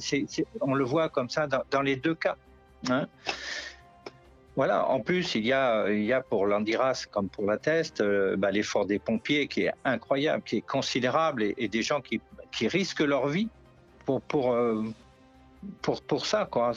[0.61, 2.37] on le voit comme ça dans, dans les deux cas.
[2.89, 3.09] hein.
[4.55, 8.03] Voilà, en plus, il y a, il y a pour l'Andiras comme pour la Teste,
[8.03, 12.21] euh, bah, l'effort des pompiers qui est incroyable, qui est considérable, et, des gens qui,
[12.51, 13.49] qui risquent leur vie
[14.05, 14.85] pour, pour, euh,
[15.81, 16.47] pour, pour ça.
[16.51, 16.73] Quoi.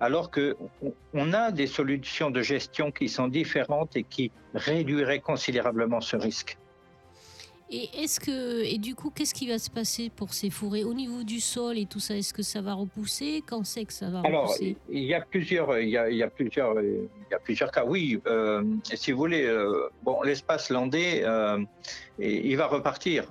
[0.00, 5.20] Alors que on- on a des solutions de gestion qui sont différentes et qui réduiraient
[5.20, 6.56] considérablement ce risque.
[7.70, 10.92] Et est-ce que et du coup, qu'est-ce qui va se passer pour ces forêts au
[10.92, 13.42] niveau du sol et tout ça Est-ce que ça va repousser?
[13.46, 14.76] Quand c'est que ça va Alors, repousser?
[14.90, 17.70] il y a plusieurs, il y a, il y a plusieurs, il y a plusieurs
[17.70, 17.84] cas.
[17.86, 18.62] Oui, euh,
[18.94, 21.58] si vous voulez, euh, bon, l'espace landais, euh,
[22.18, 23.24] il va repartir.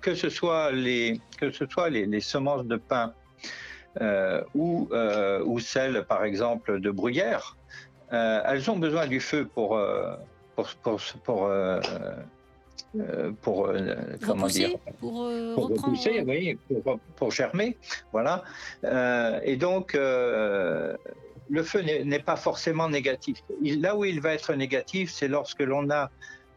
[0.00, 3.12] Que ce soit les, que ce soit les, les semences de pin
[4.00, 4.88] euh, ou
[5.44, 7.56] ou celles, par exemple, de bruyère,
[8.10, 9.78] elles ont besoin du feu pour
[10.56, 11.50] pour pour pour,
[13.42, 17.76] pour, euh, comment Repousser dire pour, euh, pour reprendre repousser, oui, pour, pour germer,
[18.12, 18.42] voilà.
[18.84, 20.96] Euh, et donc, euh,
[21.50, 23.42] le feu n'est pas forcément négatif.
[23.62, 26.10] Il- là où il va être négatif, c'est lorsque l'on a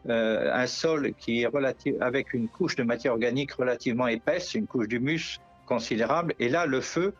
[0.08, 4.66] euh, un sol qui est relatif, avec une couche de matière organique relativement épaisse, une
[4.66, 7.14] couche d'humus considérable, et là, le feu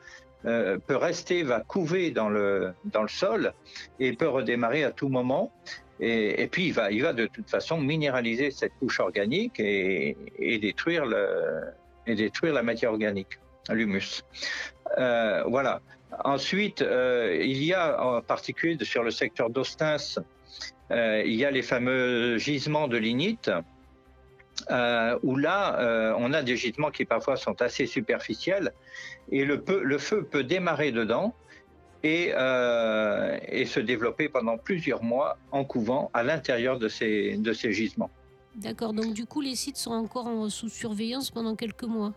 [0.45, 3.53] euh, peut rester, va couver dans le, dans le sol
[4.01, 5.53] et peut redémarrer à tout moment.
[6.01, 10.16] Et, et puis, il va, il va de toute façon minéraliser cette couche organique et,
[10.38, 11.64] et détruire, le,
[12.07, 13.38] et détruire la matière organique,
[13.70, 14.24] l'humus.
[14.99, 15.80] Euh, voilà.
[16.24, 19.49] Ensuite, euh, il y a en particulier sur le secteur
[20.90, 23.51] euh, il y a les fameux gisements de lignite,
[24.70, 28.72] euh, où là, euh, on a des gisements qui parfois sont assez superficiels,
[29.30, 31.34] et le, peu- le feu peut démarrer dedans
[32.02, 37.52] et, euh, et se développer pendant plusieurs mois en couvant à l'intérieur de ces, de
[37.52, 38.10] ces gisements.
[38.54, 42.12] D'accord, donc du coup, les sites sont encore en- sous surveillance pendant quelques mois?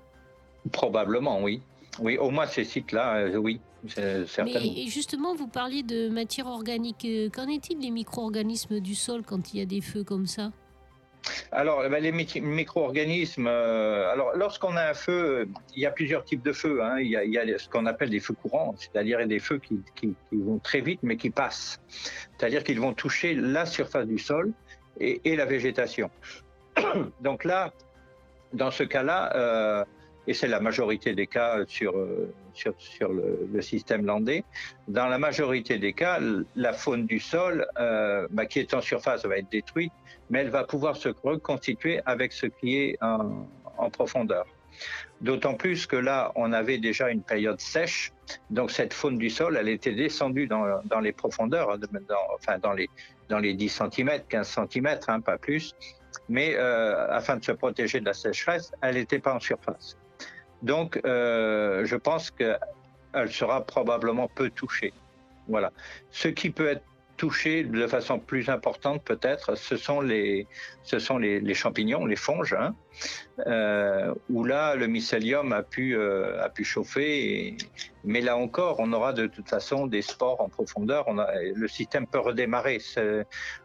[0.72, 1.62] Probablement, oui.
[2.00, 4.74] Oui, au moins ces sites-là, oui, certainement.
[4.74, 7.08] Mais et justement, vous parliez de matière organique.
[7.34, 10.52] Qu'en est-il des micro-organismes du sol quand il y a des feux comme ça?
[11.52, 16.24] Alors, ben, les mi- micro-organismes, euh, alors lorsqu'on a un feu, il y a plusieurs
[16.24, 16.84] types de feux.
[16.84, 17.00] hein.
[17.00, 20.82] Il, y a, ce qu'on appelle des feux courants, c'est-à-dire des feux qui, vont très
[20.82, 21.80] vite mais qui passent.
[22.38, 24.52] C'est-à-dire qu'ils vont toucher la surface du sol
[25.00, 26.10] et, et la végétation.
[27.22, 27.72] Donc là,
[28.54, 29.86] dans ce cas-là, euh,
[30.28, 32.74] et c'est la majorité des cas sur, euh, sur,
[33.12, 34.44] le, système landais,
[34.88, 36.20] dans la majorité des cas,
[36.56, 39.92] la faune du sol, euh, bah, qui est en surface, va être détruite
[40.30, 43.48] mais elle va pouvoir se reconstituer avec ce qui est en,
[43.92, 44.46] profondeur.
[45.22, 48.12] D'autant plus que là, on avait déjà une période sèche,
[48.50, 52.74] donc cette faune du sol, elle était descendue dans, les profondeurs, hein, dans, enfin dans
[52.74, 52.90] les,
[53.30, 55.74] dans les 10 cm, 15 cm, pas plus,
[56.30, 59.98] mais euh, afin de se protéger de la sécheresse, elle n'était pas en surface.
[60.62, 64.94] Donc, euh, je pense qu'elle sera probablement peu touchée.
[65.48, 65.72] Voilà.
[66.12, 66.84] Ce qui peut être
[67.18, 70.48] touché de façon plus importante peut-être, ce sont les,
[70.84, 72.76] ce sont les, champignons, les fonges, hein,
[73.48, 77.56] euh, où là le mycélium a pu, euh, a pu chauffer.
[78.04, 81.06] mais là encore, on aura de toute façon des spores en profondeur.
[81.56, 82.80] Le système peut redémarrer.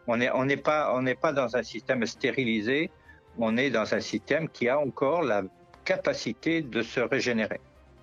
[0.07, 2.89] on n'est pas, on n'est pas dans un système stérilisé.
[3.37, 5.43] On est dans un système qui a encore la
[5.83, 7.59] capacité de se régénérer.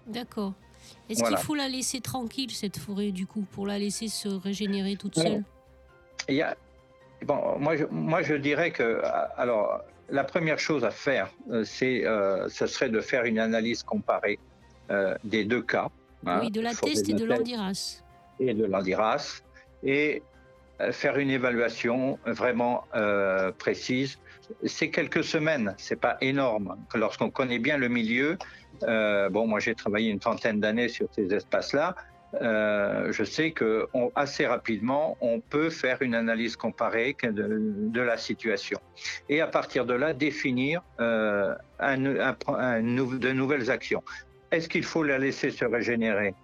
[0.07, 0.53] D'accord.
[1.09, 4.97] Est-ce qu'il faut la laisser tranquille, cette forêt, du coup, pour la laisser se régénérer
[4.97, 5.43] toute seule?
[6.29, 6.57] Il y a...
[7.25, 9.03] bon, moi, je, moi, je dirais que,
[9.37, 13.83] alors, la première chose à faire, euh, c'est, euh, ce serait de faire une analyse
[13.83, 14.39] comparée
[14.91, 15.89] euh, des deux cas.
[16.27, 18.03] Hein, oui, de la test et de l'andiras.
[18.41, 19.43] Et de l'andiras.
[19.83, 20.23] Et
[20.93, 22.85] faire une évaluation vraiment
[23.59, 24.19] précise.
[24.65, 26.77] C'est quelques semaines, c'est pas énorme.
[26.95, 28.39] Lorsqu'on connaît bien le milieu,
[28.85, 31.95] euh, bon, moi j'ai travaillé une trentaine d'années sur ces espaces-là.
[32.43, 38.79] Euh, je sais que assez rapidement, on peut faire une analyse comparée de, la situation
[39.31, 44.03] et à partir de là définir euh, de nouvelles actions.
[44.51, 46.35] Est-ce qu'il faut la laisser se régénérer?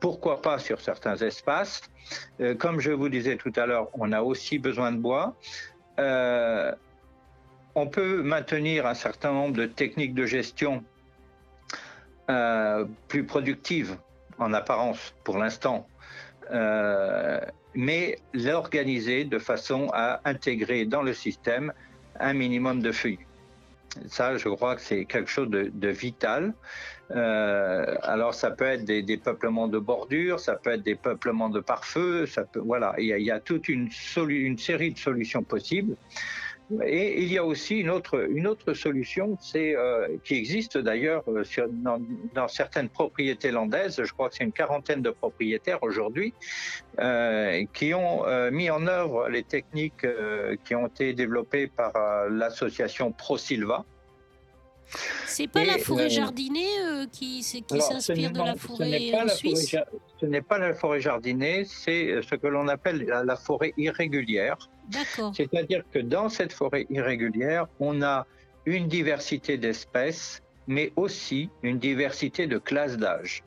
[0.00, 1.82] Pourquoi pas sur certains espaces?
[2.58, 5.34] Comme je vous disais tout à l'heure, on a aussi besoin de bois.
[5.98, 10.84] On peut maintenir un certain nombre de techniques de gestion
[12.30, 13.96] euh, plus productive
[14.38, 15.88] en apparence pour l'instant,
[16.50, 17.40] euh,
[17.74, 21.72] mais l'organiser de façon à intégrer dans le système
[22.20, 23.18] un minimum de feuilles.
[24.08, 26.52] Ça, je crois que c'est quelque chose de, vital.
[27.10, 31.60] Euh, alors, ça peut être des, peuplements de bordure, ça peut être des peuplements de
[31.60, 35.96] pare-feu, voilà, il y, a, toute une, série de solutions possibles.
[36.84, 41.42] Et il y a aussi une autre, solution, c'est euh, qui existe d'ailleurs euh,
[42.34, 44.02] dans, certaines propriétés landaises.
[44.04, 46.34] Je crois que c'est une quarantaine de propriétaires aujourd'hui
[47.72, 50.06] qui ont mis en œuvre les techniques
[50.64, 51.94] qui ont été développées par
[52.28, 53.86] l'association ProSilva.
[55.26, 56.66] C'est pas la forêt jardinée
[57.12, 59.76] qui, qui s'inspire de la forêt en Suisse
[60.20, 64.56] Ce n'est pas la forêt jardinée, c'est ce que l'on appelle la forêt irrégulière.
[65.34, 68.26] C'est-à-dire que dans cette forêt irrégulière, on a
[68.64, 73.42] une diversité d'espèces, mais aussi une diversité de classes d'âge.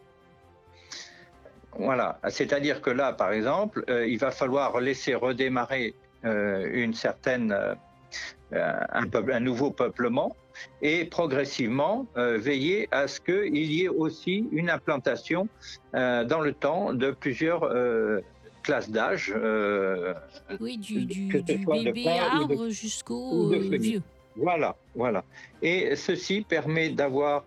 [1.77, 7.51] Voilà, c'est-à-dire que là, par exemple, euh, il va falloir laisser redémarrer euh, une certaine,
[8.53, 10.35] euh, un, nouveau peuplement
[10.81, 15.47] et progressivement veiller à ce qu'il y ait aussi une implantation
[15.93, 17.71] dans le temps de plusieurs
[18.61, 19.33] classe d'âge.
[19.35, 20.13] Euh,
[20.59, 24.01] oui, du, du, bébé arbre jusqu'au vieux.
[24.37, 25.25] Voilà, voilà.
[25.61, 27.43] Et ceci permet d'avoir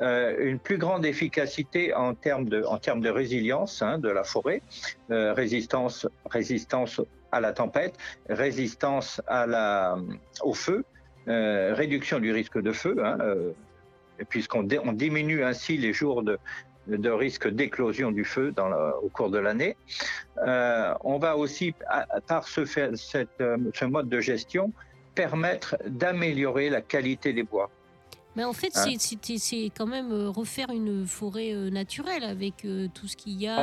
[0.00, 4.22] euh, une plus grande efficacité en termes de, en termes de résilience hein, de la
[4.22, 4.62] forêt,
[5.10, 7.00] euh, résistance, résistance
[7.32, 7.94] à la tempête,
[8.28, 9.98] résistance à la,
[10.42, 10.84] au feu,
[11.28, 13.18] réduction du risque de feu, hein,
[14.28, 16.38] puisqu'on on diminue ainsi les jours de,
[17.10, 18.54] risque d'éclosion du feu
[19.02, 19.76] au cours de l'année.
[20.46, 21.74] Euh, on va aussi,
[22.26, 24.72] par euh, ce mode de gestion,
[25.14, 27.70] permettre d'améliorer la qualité des bois.
[28.38, 33.16] Mais en fait, hein c'est quand même euh, refaire une forêt naturelle avec tout ce
[33.16, 33.62] qu'il y a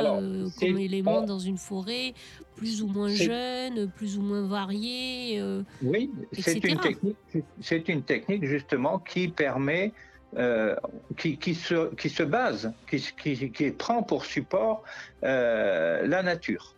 [0.60, 2.14] comme élément dans une forêt,
[2.54, 5.42] plus ou moins jeune, plus ou moins varié.
[5.82, 9.92] oui, c'est une, technique, une technique justement qui permet
[10.36, 10.76] euh,
[11.16, 14.82] qui, qui, se, qui se base, qui, prend pour support
[15.22, 16.74] euh, la nature.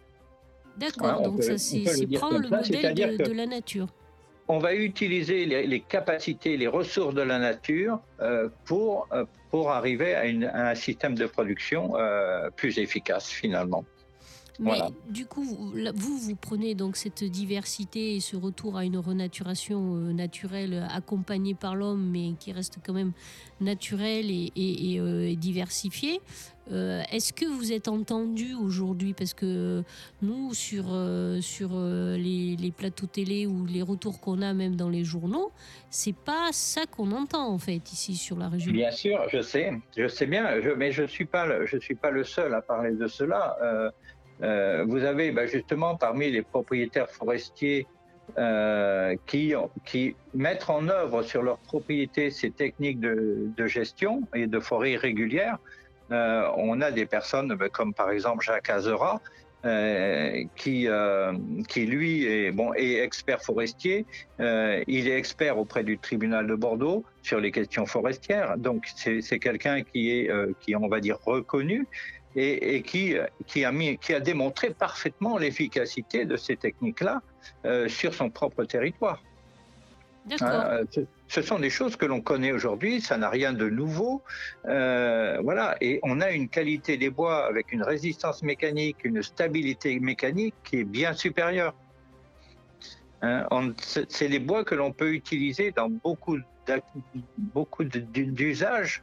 [0.76, 1.82] D'accord, donc ça c'est
[2.14, 3.88] prendre le modèle de, de, la nature.
[4.51, 10.14] On va utiliser les, capacités, les ressources de la nature euh, pour, euh, pour arriver
[10.14, 10.22] à,
[10.70, 13.84] un système de production euh, plus efficace finalement.
[14.59, 19.94] Mais du coup, vous, vous prenez donc cette diversité et ce retour à une renaturation
[19.94, 23.12] euh, naturelle accompagnée par l'homme, mais qui reste quand même
[23.61, 26.20] naturelle et, et, euh, diversifiée.
[26.70, 29.14] Euh, est-ce que vous êtes entendu aujourd'hui?
[29.14, 29.82] Parce que
[30.20, 30.84] nous, sur,
[31.40, 35.50] sur les, les, plateaux télé ou les retours qu'on a même dans les journaux,
[35.88, 38.72] c'est pas ça qu'on entend en fait ici sur la région.
[38.72, 42.11] Bien sûr, je sais, je sais bien, je, mais je suis pas, je suis pas
[42.11, 43.56] le seul à parler de cela.
[44.43, 47.86] Euh, vous avez bah, justement parmi les propriétaires forestiers
[48.39, 49.55] euh, qui,
[50.34, 55.59] mettent en œuvre sur leur propriété ces techniques de, gestion et de forêt régulière.
[56.11, 59.20] Euh, on a des personnes bah, comme par exemple Jacques Azera
[60.55, 60.86] qui,
[61.68, 64.07] qui lui est, bon, est expert forestier.
[64.39, 68.57] Il est expert auprès du tribunal de Bordeaux sur les questions forestières.
[68.57, 70.30] Donc c'est quelqu'un qui est,
[70.61, 71.86] qui on va dire, reconnu
[72.39, 73.16] et, et qui,
[73.47, 77.20] qui, a mis, qui a démontré parfaitement l'efficacité de ces techniques-là
[77.64, 79.20] euh, sur son propre territoire.
[80.43, 80.84] Euh,
[81.28, 84.22] ce- sont des choses que l'on connaît aujourd'hui, ça n'a rien de nouveau.
[84.66, 89.99] Euh, voilà, et on a une qualité des bois avec une résistance mécanique, une stabilité
[90.01, 91.74] mécanique qui est bien supérieure.
[93.22, 93.47] Hein,
[94.09, 96.39] c'est les bois que l'on peut utiliser dans beaucoup
[97.37, 99.03] beaucoup d'usages.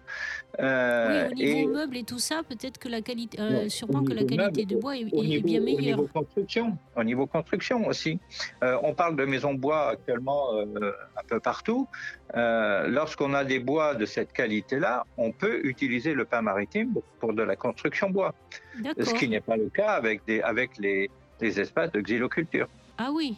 [0.59, 3.99] Euh, oui, au niveau et- meuble et tout ça, peut-être que la qualité, euh, sûrement
[3.99, 5.97] au que la qualité meuble, de bois est, au est niveau, bien au meilleure.
[5.97, 8.19] niveau construction, au niveau construction aussi.
[8.63, 11.87] Euh, on parle de maisons bois actuellement euh, un peu partout.
[12.35, 17.33] Euh, Lorsqu'on a des bois de cette qualité-là, on peut utiliser le pain maritime pour
[17.33, 18.33] de la construction bois,
[18.99, 21.09] ce qui n'est pas le cas avec, des, avec les,
[21.41, 22.67] les espaces de xyloculture.
[22.97, 23.35] Ah oui,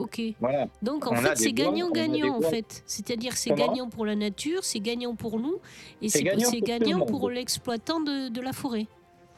[0.00, 0.20] ok.
[0.40, 0.66] Voilà.
[0.82, 2.82] Donc en On fait, c'est gagnant-gagnant en fait.
[2.86, 5.58] C'est-à-dire c'est gagnant pour la nature, c'est gagnant pour nous
[6.02, 8.86] et C'est gagnant pour l'exploitant de, de la forêt.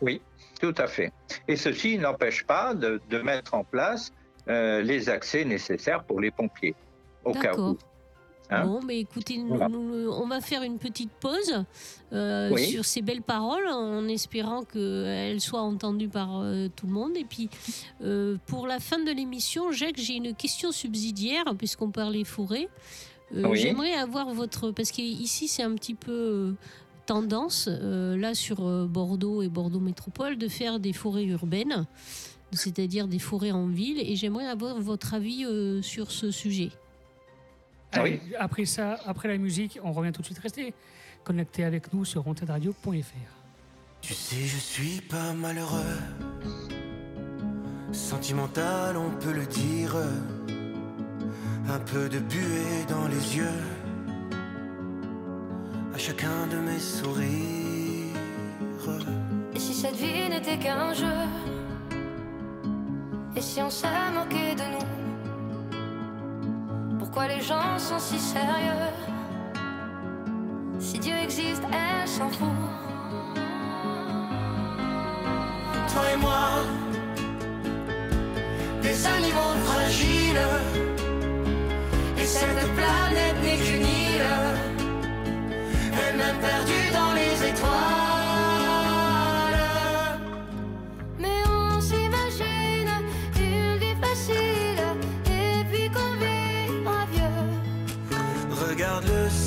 [0.00, 0.20] Oui,
[0.60, 1.12] tout à fait.
[1.46, 4.12] Et ceci n'empêche pas de, de mettre en place
[4.48, 6.74] euh, les accès nécessaires pour les pompiers,
[7.24, 7.78] au cas où.
[8.53, 9.68] Hein Bon, mais écoutez, nous- Voilà.
[9.68, 11.64] nous- on va faire une petite pause
[12.12, 12.66] euh, Oui.
[12.66, 17.16] sur ces belles paroles en espérant qu'elles soient entendues par euh, tout le monde.
[17.16, 17.48] Et puis,
[18.03, 22.68] euh, pour la fin de l'émission, Jacques, j'ai une question subsidiaire, puisqu'on parlait forêt.
[23.34, 23.59] Oui.
[23.59, 24.70] J'aimerais avoir votre...
[24.72, 26.55] Parce qu'ici, c'est un petit peu
[27.07, 31.86] tendance, là, sur Bordeaux et Bordeaux Métropole, de faire des forêts urbaines,
[32.53, 33.98] c'est-à-dire des forêts en ville.
[34.00, 35.46] Et j'aimerais avoir votre avis
[35.82, 36.68] sur ce sujet.
[37.93, 40.38] Ah Allez, Après ça, après la musique, on revient tout de suite.
[40.38, 40.74] Restez
[41.24, 42.90] connectés avec nous sur rontedradio.fr.
[44.01, 45.99] Tu sais, je suis pas malheureux.
[47.93, 49.95] Sentimental, on peut le dire.
[51.68, 53.61] Un peu de buée dans les yeux.
[55.95, 57.62] À chacun de mes sourires.
[59.55, 61.07] Et si cette vie n'était qu'un jeu?
[63.36, 65.01] Et si on s'est moqué de nous?
[67.14, 68.88] Pourquoi les gens sont si sérieux
[70.78, 72.48] Si Dieu existe, elle s'en fout
[75.92, 76.64] Toi et moi,
[78.80, 80.40] des animaux fragiles.
[82.16, 84.32] Et cette planète n'est qu'une île,
[86.08, 88.11] elle-même perdue dans les étoiles.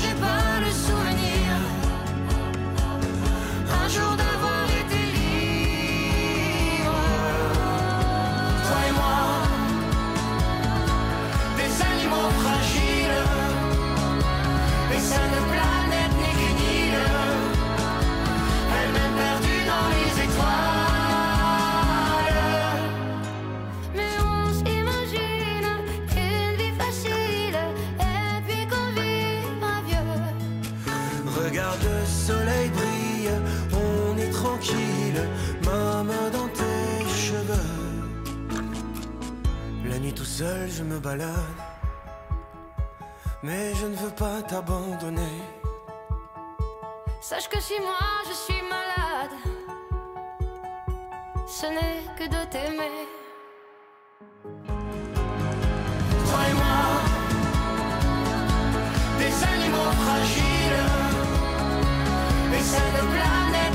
[0.00, 1.48] J'ai pas le souvenir.
[3.84, 4.31] Un jour d'avoir
[40.42, 41.60] seul, je me balade,
[43.42, 45.38] mais je ne veux pas t'abandonner.
[47.20, 49.36] Sache que si moi je suis malade
[51.58, 52.98] Ce n'est que de t'aimer.
[56.28, 56.82] Toi et moi,
[59.20, 60.84] des animaux fragiles,
[62.56, 63.71] et cette planète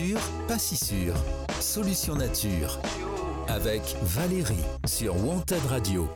[0.00, 1.14] nature, pas si sûr.
[1.60, 2.80] Solution nature.
[3.48, 6.08] Avec Valérie sur Wanted Radio.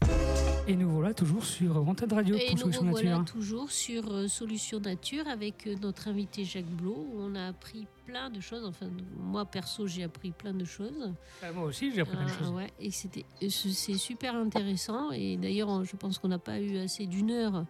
[0.67, 3.25] Et nous voilà toujours sur Wanted Radio Et pour nous Solution Nature.
[3.25, 7.07] toujours sur euh, Solution Nature avec euh, notre invité Jacques Blot.
[7.19, 8.65] On a appris plein de choses.
[8.65, 11.13] Enfin, moi perso, j'ai appris plein de choses.
[11.43, 12.51] Ah, moi aussi, j'ai appris plein de Ah, choses.
[12.55, 15.13] ouais, et c'était euh, c'est super intéressant.
[15.13, 17.65] Et d'ailleurs, je pense qu'on n'a pas eu assez d'une heure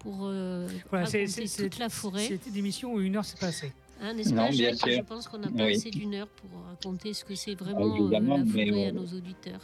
[0.00, 2.26] pour euh, Voilà, c'est- raconter c'est- c'est- toute la forêt.
[2.26, 3.72] C'était d'émission où une heure, c'est pas assez.
[4.00, 4.98] Hein, N'est-ce Non, pas, bien Jacques sûr.
[4.98, 5.74] Je pense qu'on n'a pas Oui.
[5.74, 8.88] assez d'une heure pour raconter ce que c'est vraiment euh, Évidemment, la mais forêt on-
[8.88, 9.60] à nos auditeurs.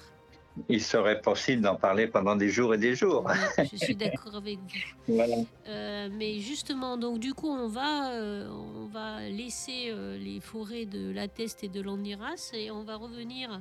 [0.68, 3.24] Il serait possible d'en parler pendant des jours et des jours.
[3.26, 3.34] Ouais,
[3.72, 5.14] je suis d'accord avec vous.
[5.14, 5.36] Voilà.
[5.66, 10.86] Euh, mais justement, donc du coup, on va, euh, on va laisser euh, les forêts
[10.86, 13.60] de la Teste et de l'Andiras et on va revenir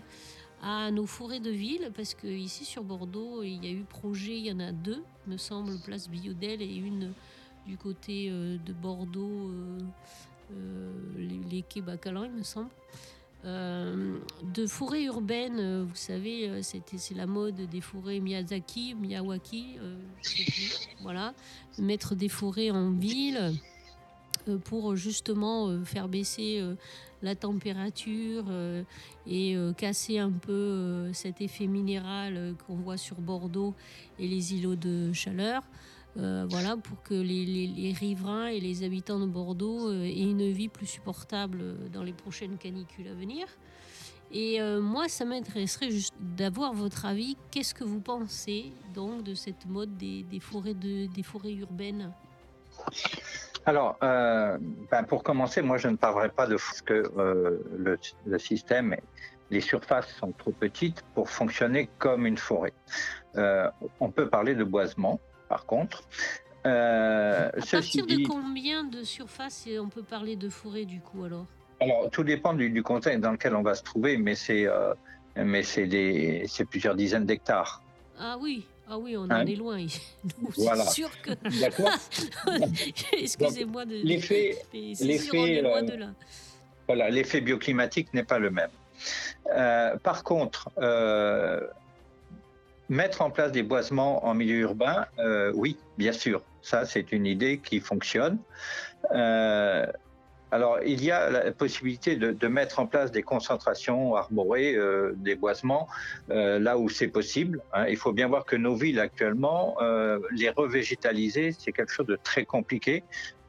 [0.62, 4.38] à nos forêts de ville parce que ici sur Bordeaux, il y a eu projet,
[4.38, 7.12] il y en a deux, me semble, place Biodel et une
[7.66, 9.80] du côté euh, de Bordeaux, euh, euh,
[11.18, 12.70] les, les quais il me semble.
[13.46, 14.20] Euh,
[14.54, 19.76] de forêts urbaines, euh, vous savez, euh, c'était c'est la mode des forêts Miyazaki, Miyawaki,
[19.82, 19.98] euh,
[21.02, 21.34] voilà,
[21.78, 23.52] mettre des forêts en ville
[24.48, 26.76] euh, pour justement euh, faire baisser euh,
[27.22, 28.84] la température euh,
[29.28, 33.74] et euh, casser un peu euh, cet effet minéral euh, qu'on voit sur Bordeaux
[34.20, 35.64] et les îlots de chaleur.
[36.18, 40.70] Euh, voilà, pour que les, riverains et les habitants de Bordeaux euh, aient une vie
[40.70, 43.48] plus supportable dans les prochaines canicules à venir.
[44.32, 47.36] Et euh, moi, ça m'intéresserait juste d'avoir votre avis.
[47.52, 52.12] Qu'est-ce que vous pensez donc de cette mode des, forêts, urbaines?
[53.66, 57.12] Alors, ben, pour commencer, moi je ne parlerai pas de parce que
[57.78, 58.96] le, le système,
[59.52, 62.74] les surfaces sont trop petites pour fonctionner comme une forêt.
[63.36, 65.20] On peut parler de boisement,
[65.54, 66.04] par contre.
[66.66, 71.26] Euh, À partir de dit, combien de surface on peut parler de forêt du coup
[71.26, 71.46] alors?
[71.80, 74.94] Alors tout dépend du, du contexte dans lequel on va se trouver, mais c'est euh,
[75.36, 77.84] mais c'est des c'est plusieurs dizaines d'hectares.
[78.20, 79.78] Ah oui, ah oui, on en Hein est loin.
[80.42, 80.86] Nous, Voilà.
[80.86, 81.32] C'est sûr que.
[81.62, 81.90] D'accord.
[83.26, 83.96] Excusez-moi de.
[84.04, 86.08] l'effet- l'effet, euh.
[86.88, 88.72] Voilà, l'effet bioclimatique n'est pas le même.
[89.54, 90.70] Euh, par contre,
[92.90, 97.26] mettre en place des boisements en milieu urbain, euh, oui, bien sûr, ça c'est une
[97.26, 98.38] idée qui fonctionne.
[99.12, 99.86] Euh,
[100.52, 105.34] alors, il y a la possibilité de, mettre en place des concentrations arborées, euh, des
[105.34, 105.88] boisements,
[106.28, 107.60] là où c'est possible.
[107.74, 107.88] hein.
[107.88, 109.76] Il faut bien voir que nos villes actuellement,
[110.32, 113.04] les revégétaliser, c'est quelque chose de très compliqué,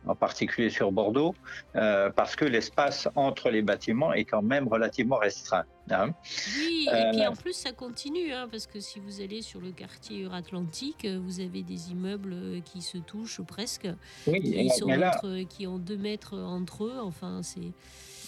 [0.07, 1.35] en particulier sur Bordeaux,
[1.77, 5.65] euh, parce que l'espace entre les bâtiments est quand même relativement restreint.
[5.91, 6.11] hein.
[6.59, 9.61] Oui, et euh, puis en plus ça continue, hein, parce que si vous allez sur
[9.61, 13.89] le quartier Euratlantique, euh, vous avez des immeubles euh, qui se touchent presque,
[14.27, 16.99] Oui, qui, sont là, entre- qui ont deux mètres entre eux.
[17.01, 17.73] Enfin, c'est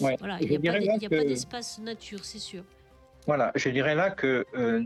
[0.01, 2.63] ouais, voilà, il n'y a pas a d'espace nature, c'est sûr.
[3.27, 4.83] Voilà, je dirais là que euh,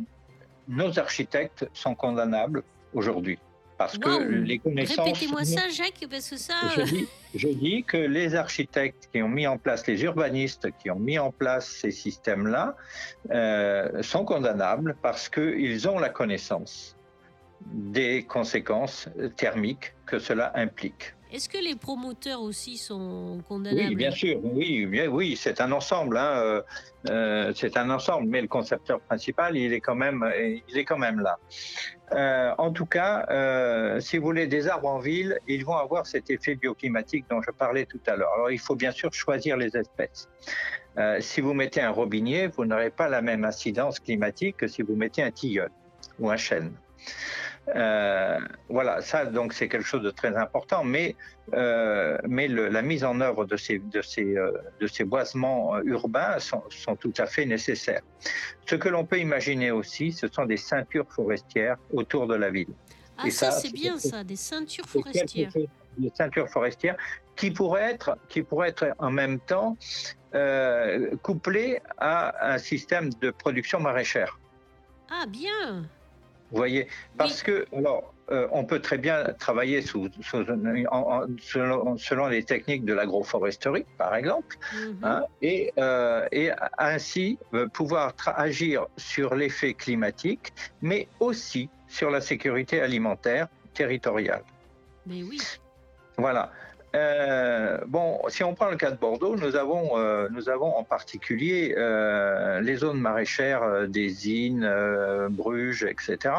[0.67, 2.63] nos architectes sont condamnables
[2.95, 3.39] aujourd'hui.
[3.81, 5.07] Parce que les connaissances.
[5.07, 6.53] Répétez-moi ça, Jacques, parce que ça.
[6.77, 10.91] Je dis, je dis que les architectes qui ont mis en place, les urbanistes qui
[10.91, 12.77] ont mis en place ces systèmes-là,
[13.31, 16.95] euh, sont condamnables parce qu'ils ont la connaissance
[17.73, 21.15] des conséquences thermiques que cela implique.
[21.33, 23.89] Est-ce que les promoteurs aussi sont condamnables?
[23.89, 26.63] Oui, bien sûr, oui, bien, oui, c'est un ensemble, hein, euh,
[27.09, 30.29] euh, c'est un ensemble, mais le concepteur principal, il est quand même,
[30.69, 31.39] il est quand même là.
[32.13, 36.07] Euh, en tout cas, euh, si vous voulez des arbres en ville, ils vont avoir
[36.07, 38.33] cet effet bioclimatique dont je parlais tout à l'heure.
[38.35, 40.29] Alors, il faut bien sûr choisir les espèces.
[40.99, 44.83] Euh, si vous mettez un robinier, vous n'aurez pas la même incidence climatique que si
[44.83, 45.71] vous mettez un tilleul
[46.19, 46.73] ou un chêne.
[47.69, 48.39] Euh,
[48.69, 51.15] voilà, ça donc c'est quelque chose de très important, mais
[51.55, 54.51] euh, mais le- la mise en œuvre de ces de ces euh,
[54.81, 58.01] de ces boisements urbains sont, sont tout à fait nécessaires.
[58.67, 62.75] Ce que l'on peut imaginer aussi, ce sont des ceintures forestières autour de la ville.
[63.17, 65.53] Ah, et ça, ça, c'est bien ça, des ceintures forestières.
[65.99, 66.97] Des ceintures forestières
[67.37, 69.77] qui pourraient être qui pourraient être en même temps
[71.23, 74.39] couplées à un système de production maraîchère.
[75.11, 75.85] Ah, bien
[76.51, 81.27] Vous voyez, parce que alors euh, on peut très bien travailler sous, sous- en- en-
[81.43, 84.99] selon, selon les techniques de l'agroforesterie, par exemple, Mhm.
[85.03, 92.21] hein, et, euh, et ainsi euh, pouvoir agir sur l'effet climatique, mais aussi sur la
[92.21, 94.45] sécurité alimentaire territoriale.
[95.07, 95.41] Mais oui.
[96.19, 96.53] Voilà.
[96.97, 100.83] Euh, bon, si on prend le cas de Bordeaux, nous avons, euh, nous avons en
[100.83, 106.35] particulier euh, les zones maraîchères des Innes, euh, Bruges, etc.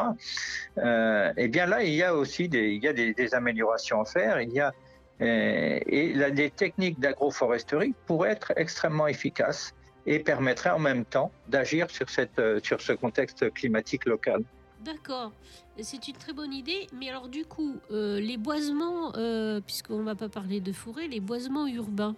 [1.36, 4.40] Et bien là, il y a aussi des, il y a des, améliorations à faire.
[4.40, 4.72] Il y a
[5.20, 9.72] et là, des techniques d'agroforesterie pourraient être extrêmement efficaces
[10.04, 14.42] et permettraient en même temps d'agir sur, sur ce contexte climatique local.
[14.84, 15.32] D'accord.
[15.80, 16.86] C'est une très bonne idée.
[16.98, 21.06] Mais alors, du coup, euh, les boisements, euh, puisqu'on ne va pas parler de forêt,
[21.08, 22.16] les boisements urbains.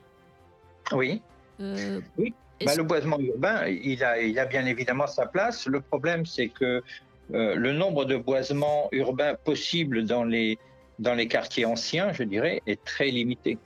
[0.92, 1.20] Oui.
[1.60, 2.24] euh, Bah,
[2.60, 5.66] est-ce- le boisement urbain, il a, il a bien évidemment sa place.
[5.66, 6.82] Le problème, c'est que
[7.30, 10.58] le nombre de boisements urbains possibles dans les,
[10.98, 13.58] dans les quartiers anciens, je dirais, est très limité.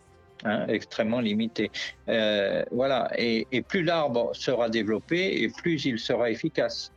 [0.44, 1.70] hein, extrêmement limité.
[2.06, 3.10] Voilà.
[3.16, 6.92] Et, et plus l'arbre sera développé, et plus il sera efficace.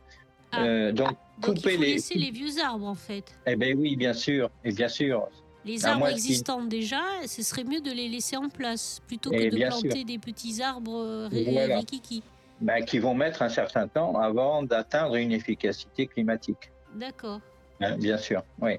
[0.52, 0.64] Ah.
[0.64, 0.92] Euh,
[1.42, 3.34] donc, donc, il couper faut les- laisser les vieux arbres, en fait.
[3.46, 5.28] eh ben oui, bien sûr, et bien sûr.
[5.64, 9.36] Les À arbres existants déjà, ce serait mieux de les laisser en place plutôt que
[9.36, 11.78] Et de bien planter des petits arbres euh, Voilà.
[11.78, 12.22] rikiki.
[12.60, 16.70] Ben, qui vont mettre un certain temps avant d'atteindre une efficacité climatique.
[16.94, 17.40] D'accord.
[17.80, 18.72] hein, bien sûr, oui.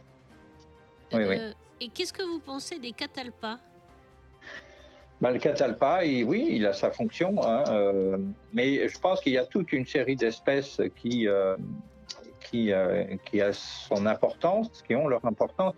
[1.14, 1.36] Oui, oui.
[1.40, 1.52] Euh,
[1.82, 3.58] Et qu'est-ce que vous pensez des catalpas
[5.22, 8.18] Bah, le catalpa, il- oui, il a sa fonction, hein, euh,
[8.54, 11.56] mais je pense qu'il y a toute une série d'espèces qui, euh,
[12.54, 15.74] qui, euh, qui a son importance, qui ont leur importance.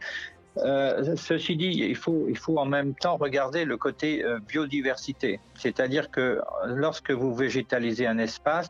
[0.58, 5.40] Euh, ceci dit, il faut, il faut en même temps regarder le côté euh, biodiversité,
[5.58, 8.68] c'est-à-dire que lorsque vous végétalisez un espace,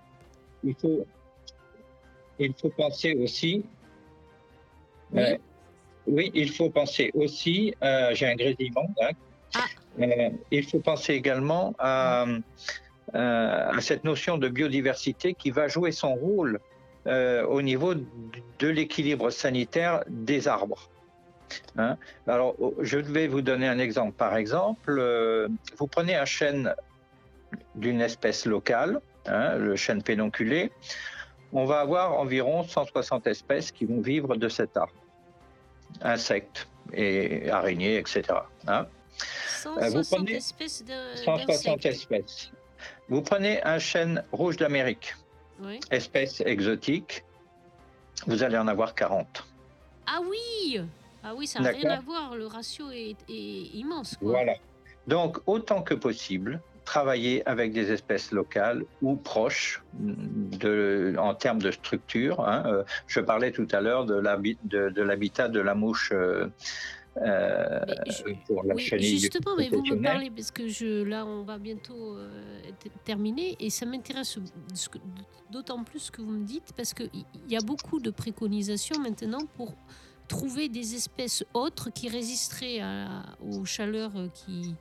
[0.64, 1.06] il faut,
[2.38, 3.66] il faut penser aussi.
[5.12, 5.22] Oui.
[5.24, 5.38] euh,
[6.08, 7.74] oui, il faut penser aussi.
[8.12, 8.88] J'ai un grésillement.
[9.02, 9.14] hein.
[9.56, 9.66] Ah.
[10.52, 12.26] Il faut penser également à,
[13.14, 16.60] à cette notion de biodiversité qui va jouer son rôle
[17.08, 20.90] euh, au niveau de l'équilibre sanitaire des arbres.
[21.78, 21.98] Hein.
[22.28, 24.14] Alors, oh, je vais vous donner un exemple.
[24.14, 25.48] Par exemple, euh,
[25.78, 26.74] vous prenez un chêne
[27.76, 30.72] d'une espèce locale, hein, le chêne pédonculé,
[31.54, 34.94] on va avoir environ 160 espèces qui vont vivre de cet arbre.
[36.02, 38.24] Insectes et araignées, etc.
[38.68, 38.88] hein.
[39.64, 41.86] 160 prenez espèces de- 160 d'insectes.
[41.86, 42.52] espèces.
[43.08, 45.16] Vous prenez un chêne rouge d'Amérique,
[45.62, 45.80] Oui.
[45.92, 47.24] espèce exotique,
[48.28, 49.46] vous allez en avoir 40.
[50.08, 50.82] Ah oui
[51.24, 52.36] Ah oui, ça n'a rien à voir.
[52.36, 53.34] Le ratio est, est
[53.74, 54.16] immense.
[54.18, 54.32] Quoi.
[54.32, 54.54] Voilà.
[55.08, 61.72] Donc, autant que possible, travailler avec des espèces locales ou proches de, en termes de
[61.72, 62.48] structure.
[62.48, 62.64] hein.
[62.68, 66.48] Euh, Je parlais tout à l'heure de l'habi- de- de l'habitat de, la mouche euh,
[67.18, 71.26] euh, je- pour la Oui, chenille justement, mais vous me parlez parce que je, là,
[71.26, 72.30] on va bientôt euh,
[73.06, 74.38] terminer et ça m'intéresse
[75.50, 77.10] d'autant plus ce que vous me dites parce qu'il
[77.48, 79.74] y a beaucoup de préconisations maintenant pour
[80.28, 84.76] trouver des espèces autres qui résisteraient à- aux chaleurs euh, qui,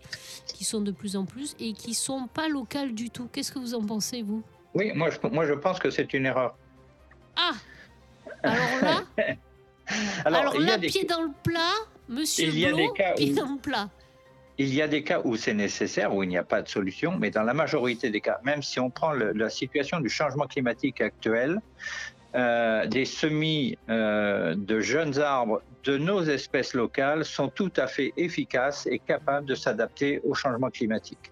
[0.55, 3.29] qui sont de plus en plus et qui sont pas locales du tout.
[3.31, 4.43] Qu'est-ce que vous en pensez, vous?
[4.75, 6.57] Oui, moi je, moi je pense que c'est une erreur.
[7.37, 7.53] Ah
[8.43, 9.03] Alors là,
[10.25, 11.75] Alors, là des, pied dans le plat,
[12.09, 13.89] monsieur Il y a des cas où- plat.
[14.57, 17.17] Il y a des cas où c'est nécessaire, où il n'y a pas de solution,
[17.19, 20.47] mais dans la majorité des cas, même si on prend le- la situation du changement
[20.47, 21.59] climatique actuel,
[22.37, 28.13] euh, des semis euh, de jeunes arbres de nos espèces locales sont tout à fait
[28.17, 31.31] efficaces et capables de s'adapter au changement climatique.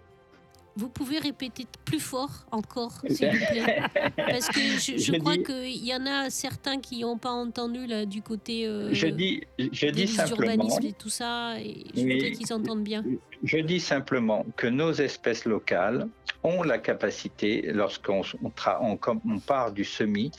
[0.76, 3.82] Vous pouvez répéter plus fort encore, s'il vous plaît
[4.16, 7.86] Parce que je, je Je crois qu'il y en a certains qui n'ont pas entendu
[7.86, 12.00] là, du côté euh, je dis, je des dis simplement, et tout ça, et je
[12.00, 13.04] voudrais qu'ils entendent bien.
[13.44, 16.08] je dis simplement que nos espèces locales
[16.42, 20.32] ont la capacité, lorsqu'on on on part du semis,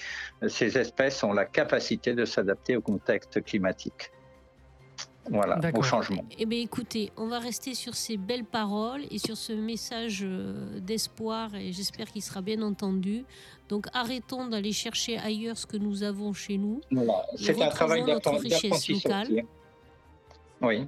[0.47, 4.11] ces espèces ont la capacité de s'adapter au contexte climatique.
[5.30, 6.26] Voilà, au changement.
[6.38, 10.80] Eh bien écoutez, on va rester sur ces belles paroles et sur ce message euh,
[10.80, 13.24] d'espoir, et j'espère qu'il sera bien entendu.
[13.69, 16.82] Donc arrêtons d'aller chercher ailleurs ce que nous avons chez nous.
[16.91, 19.28] Voilà, c'est un travail d'apprentissage.
[20.61, 20.88] Oui.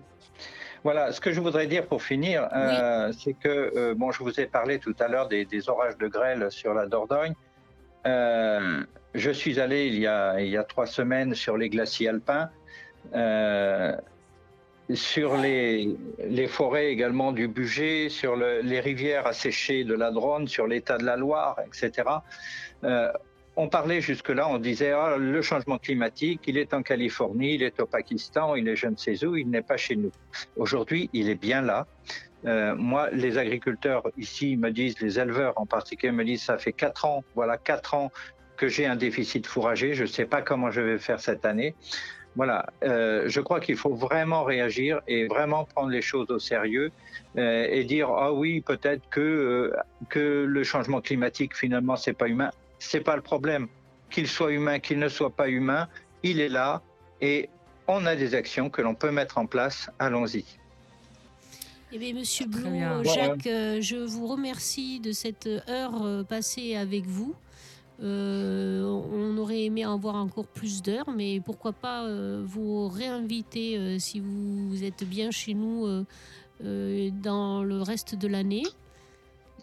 [0.84, 4.40] Voilà, ce que je voudrais dire pour finir, euh, c'est que, euh, bon, je vous
[4.40, 7.34] ai parlé tout à l'heure des, des orages de grêle sur la Dordogne.
[8.06, 8.84] Euh,
[9.16, 12.50] je suis allé il y, a, il y a trois semaines sur les glaciers alpins,
[13.16, 13.96] euh,
[14.94, 15.98] sur les,
[16.48, 21.06] forêts également du Bugey, sur le- les rivières asséchées de la Dronne, sur l'état de
[21.06, 22.08] la Loire, etc.
[22.84, 23.12] Euh,
[23.56, 27.80] on parlait jusque-là, on disait ah, le changement climatique, il est en Californie, il est
[27.80, 30.12] au Pakistan, il est je ne sais où, il n'est pas chez nous.
[30.58, 31.88] Aujourd'hui, il est bien là.
[32.46, 36.74] Euh, moi, les agriculteurs ici me disent, les éleveurs en particulier me disent, ça fait
[36.74, 38.12] quatre ans, voilà quatre ans
[38.58, 41.76] que j'ai un déficit fourrager, je ne sais pas comment je vais faire cette année.
[42.36, 46.92] Voilà, euh, je crois qu'il faut vraiment réagir et vraiment prendre les choses au sérieux
[47.38, 49.74] euh, et dire ah oui peut-être que euh,
[50.10, 53.68] que le changement climatique finalement c'est pas humain, c'est pas le problème.
[54.10, 55.88] Qu'il soit humain, qu'il ne soit pas humain,
[56.24, 56.82] il est là
[57.22, 57.50] et
[57.88, 59.90] on a des actions que l'on peut mettre en place.
[60.00, 60.44] Allons-y.
[61.92, 63.04] Eh bien, Monsieur bien.
[63.04, 67.36] Jacques, je vous remercie de cette heure passée avec vous.
[68.04, 73.78] Euh, on aurait aimé en voir encore plus d'heures, mais pourquoi pas euh, vous réinviter
[73.78, 76.04] euh, si vous êtes bien chez nous euh,
[76.64, 78.64] euh, dans le reste de l'année.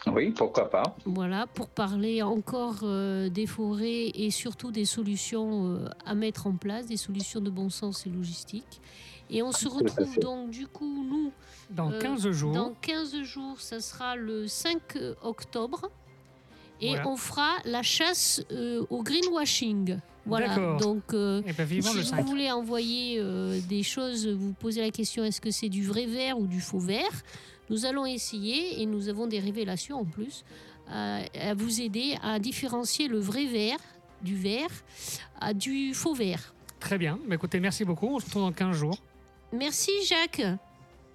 [0.06, 0.96] Oui, pourquoi pas.
[1.04, 6.56] Voilà, pour parler encore euh, des forêts et surtout des solutions euh, à mettre en
[6.56, 8.80] place, des solutions de bon sens et logistique.
[9.30, 11.32] Et on se retrouve donc du coup, nous,
[11.70, 15.88] Dans Euh, 15 jours, dans 15 jours, ça sera le 5 octobre.
[16.82, 17.08] Et Voilà.
[17.08, 19.98] on fera la chasse euh, au greenwashing.
[20.26, 22.24] Voilà, donc euh, eh ben, si le vous 5.
[22.26, 26.38] voulez envoyer euh, des choses, vous posez la question est-ce que c'est du vrai vert
[26.38, 27.22] ou du faux vert
[27.70, 30.44] Nous allons essayer, et nous avons des révélations en plus,
[30.88, 33.78] à, à vous aider à différencier le vrai vert
[34.22, 34.68] du vert
[35.40, 36.54] à du faux vert.
[36.78, 37.18] Très bien.
[37.28, 38.08] Bah, écoutez, merci beaucoup.
[38.14, 38.98] On se retrouve dans 15 jours.
[39.52, 40.42] Merci Jacques.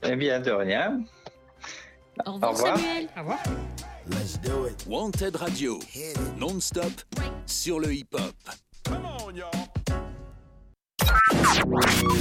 [0.04, 1.02] Eh bien, de rien.
[2.26, 2.78] Au revoir, Au revoir.
[2.78, 3.08] Samuel.
[3.16, 3.40] Au revoir.
[4.10, 4.86] Let's do it.
[4.88, 5.80] Wanted Radio,
[6.38, 6.92] non-stop
[7.46, 8.34] sur le hip-hop.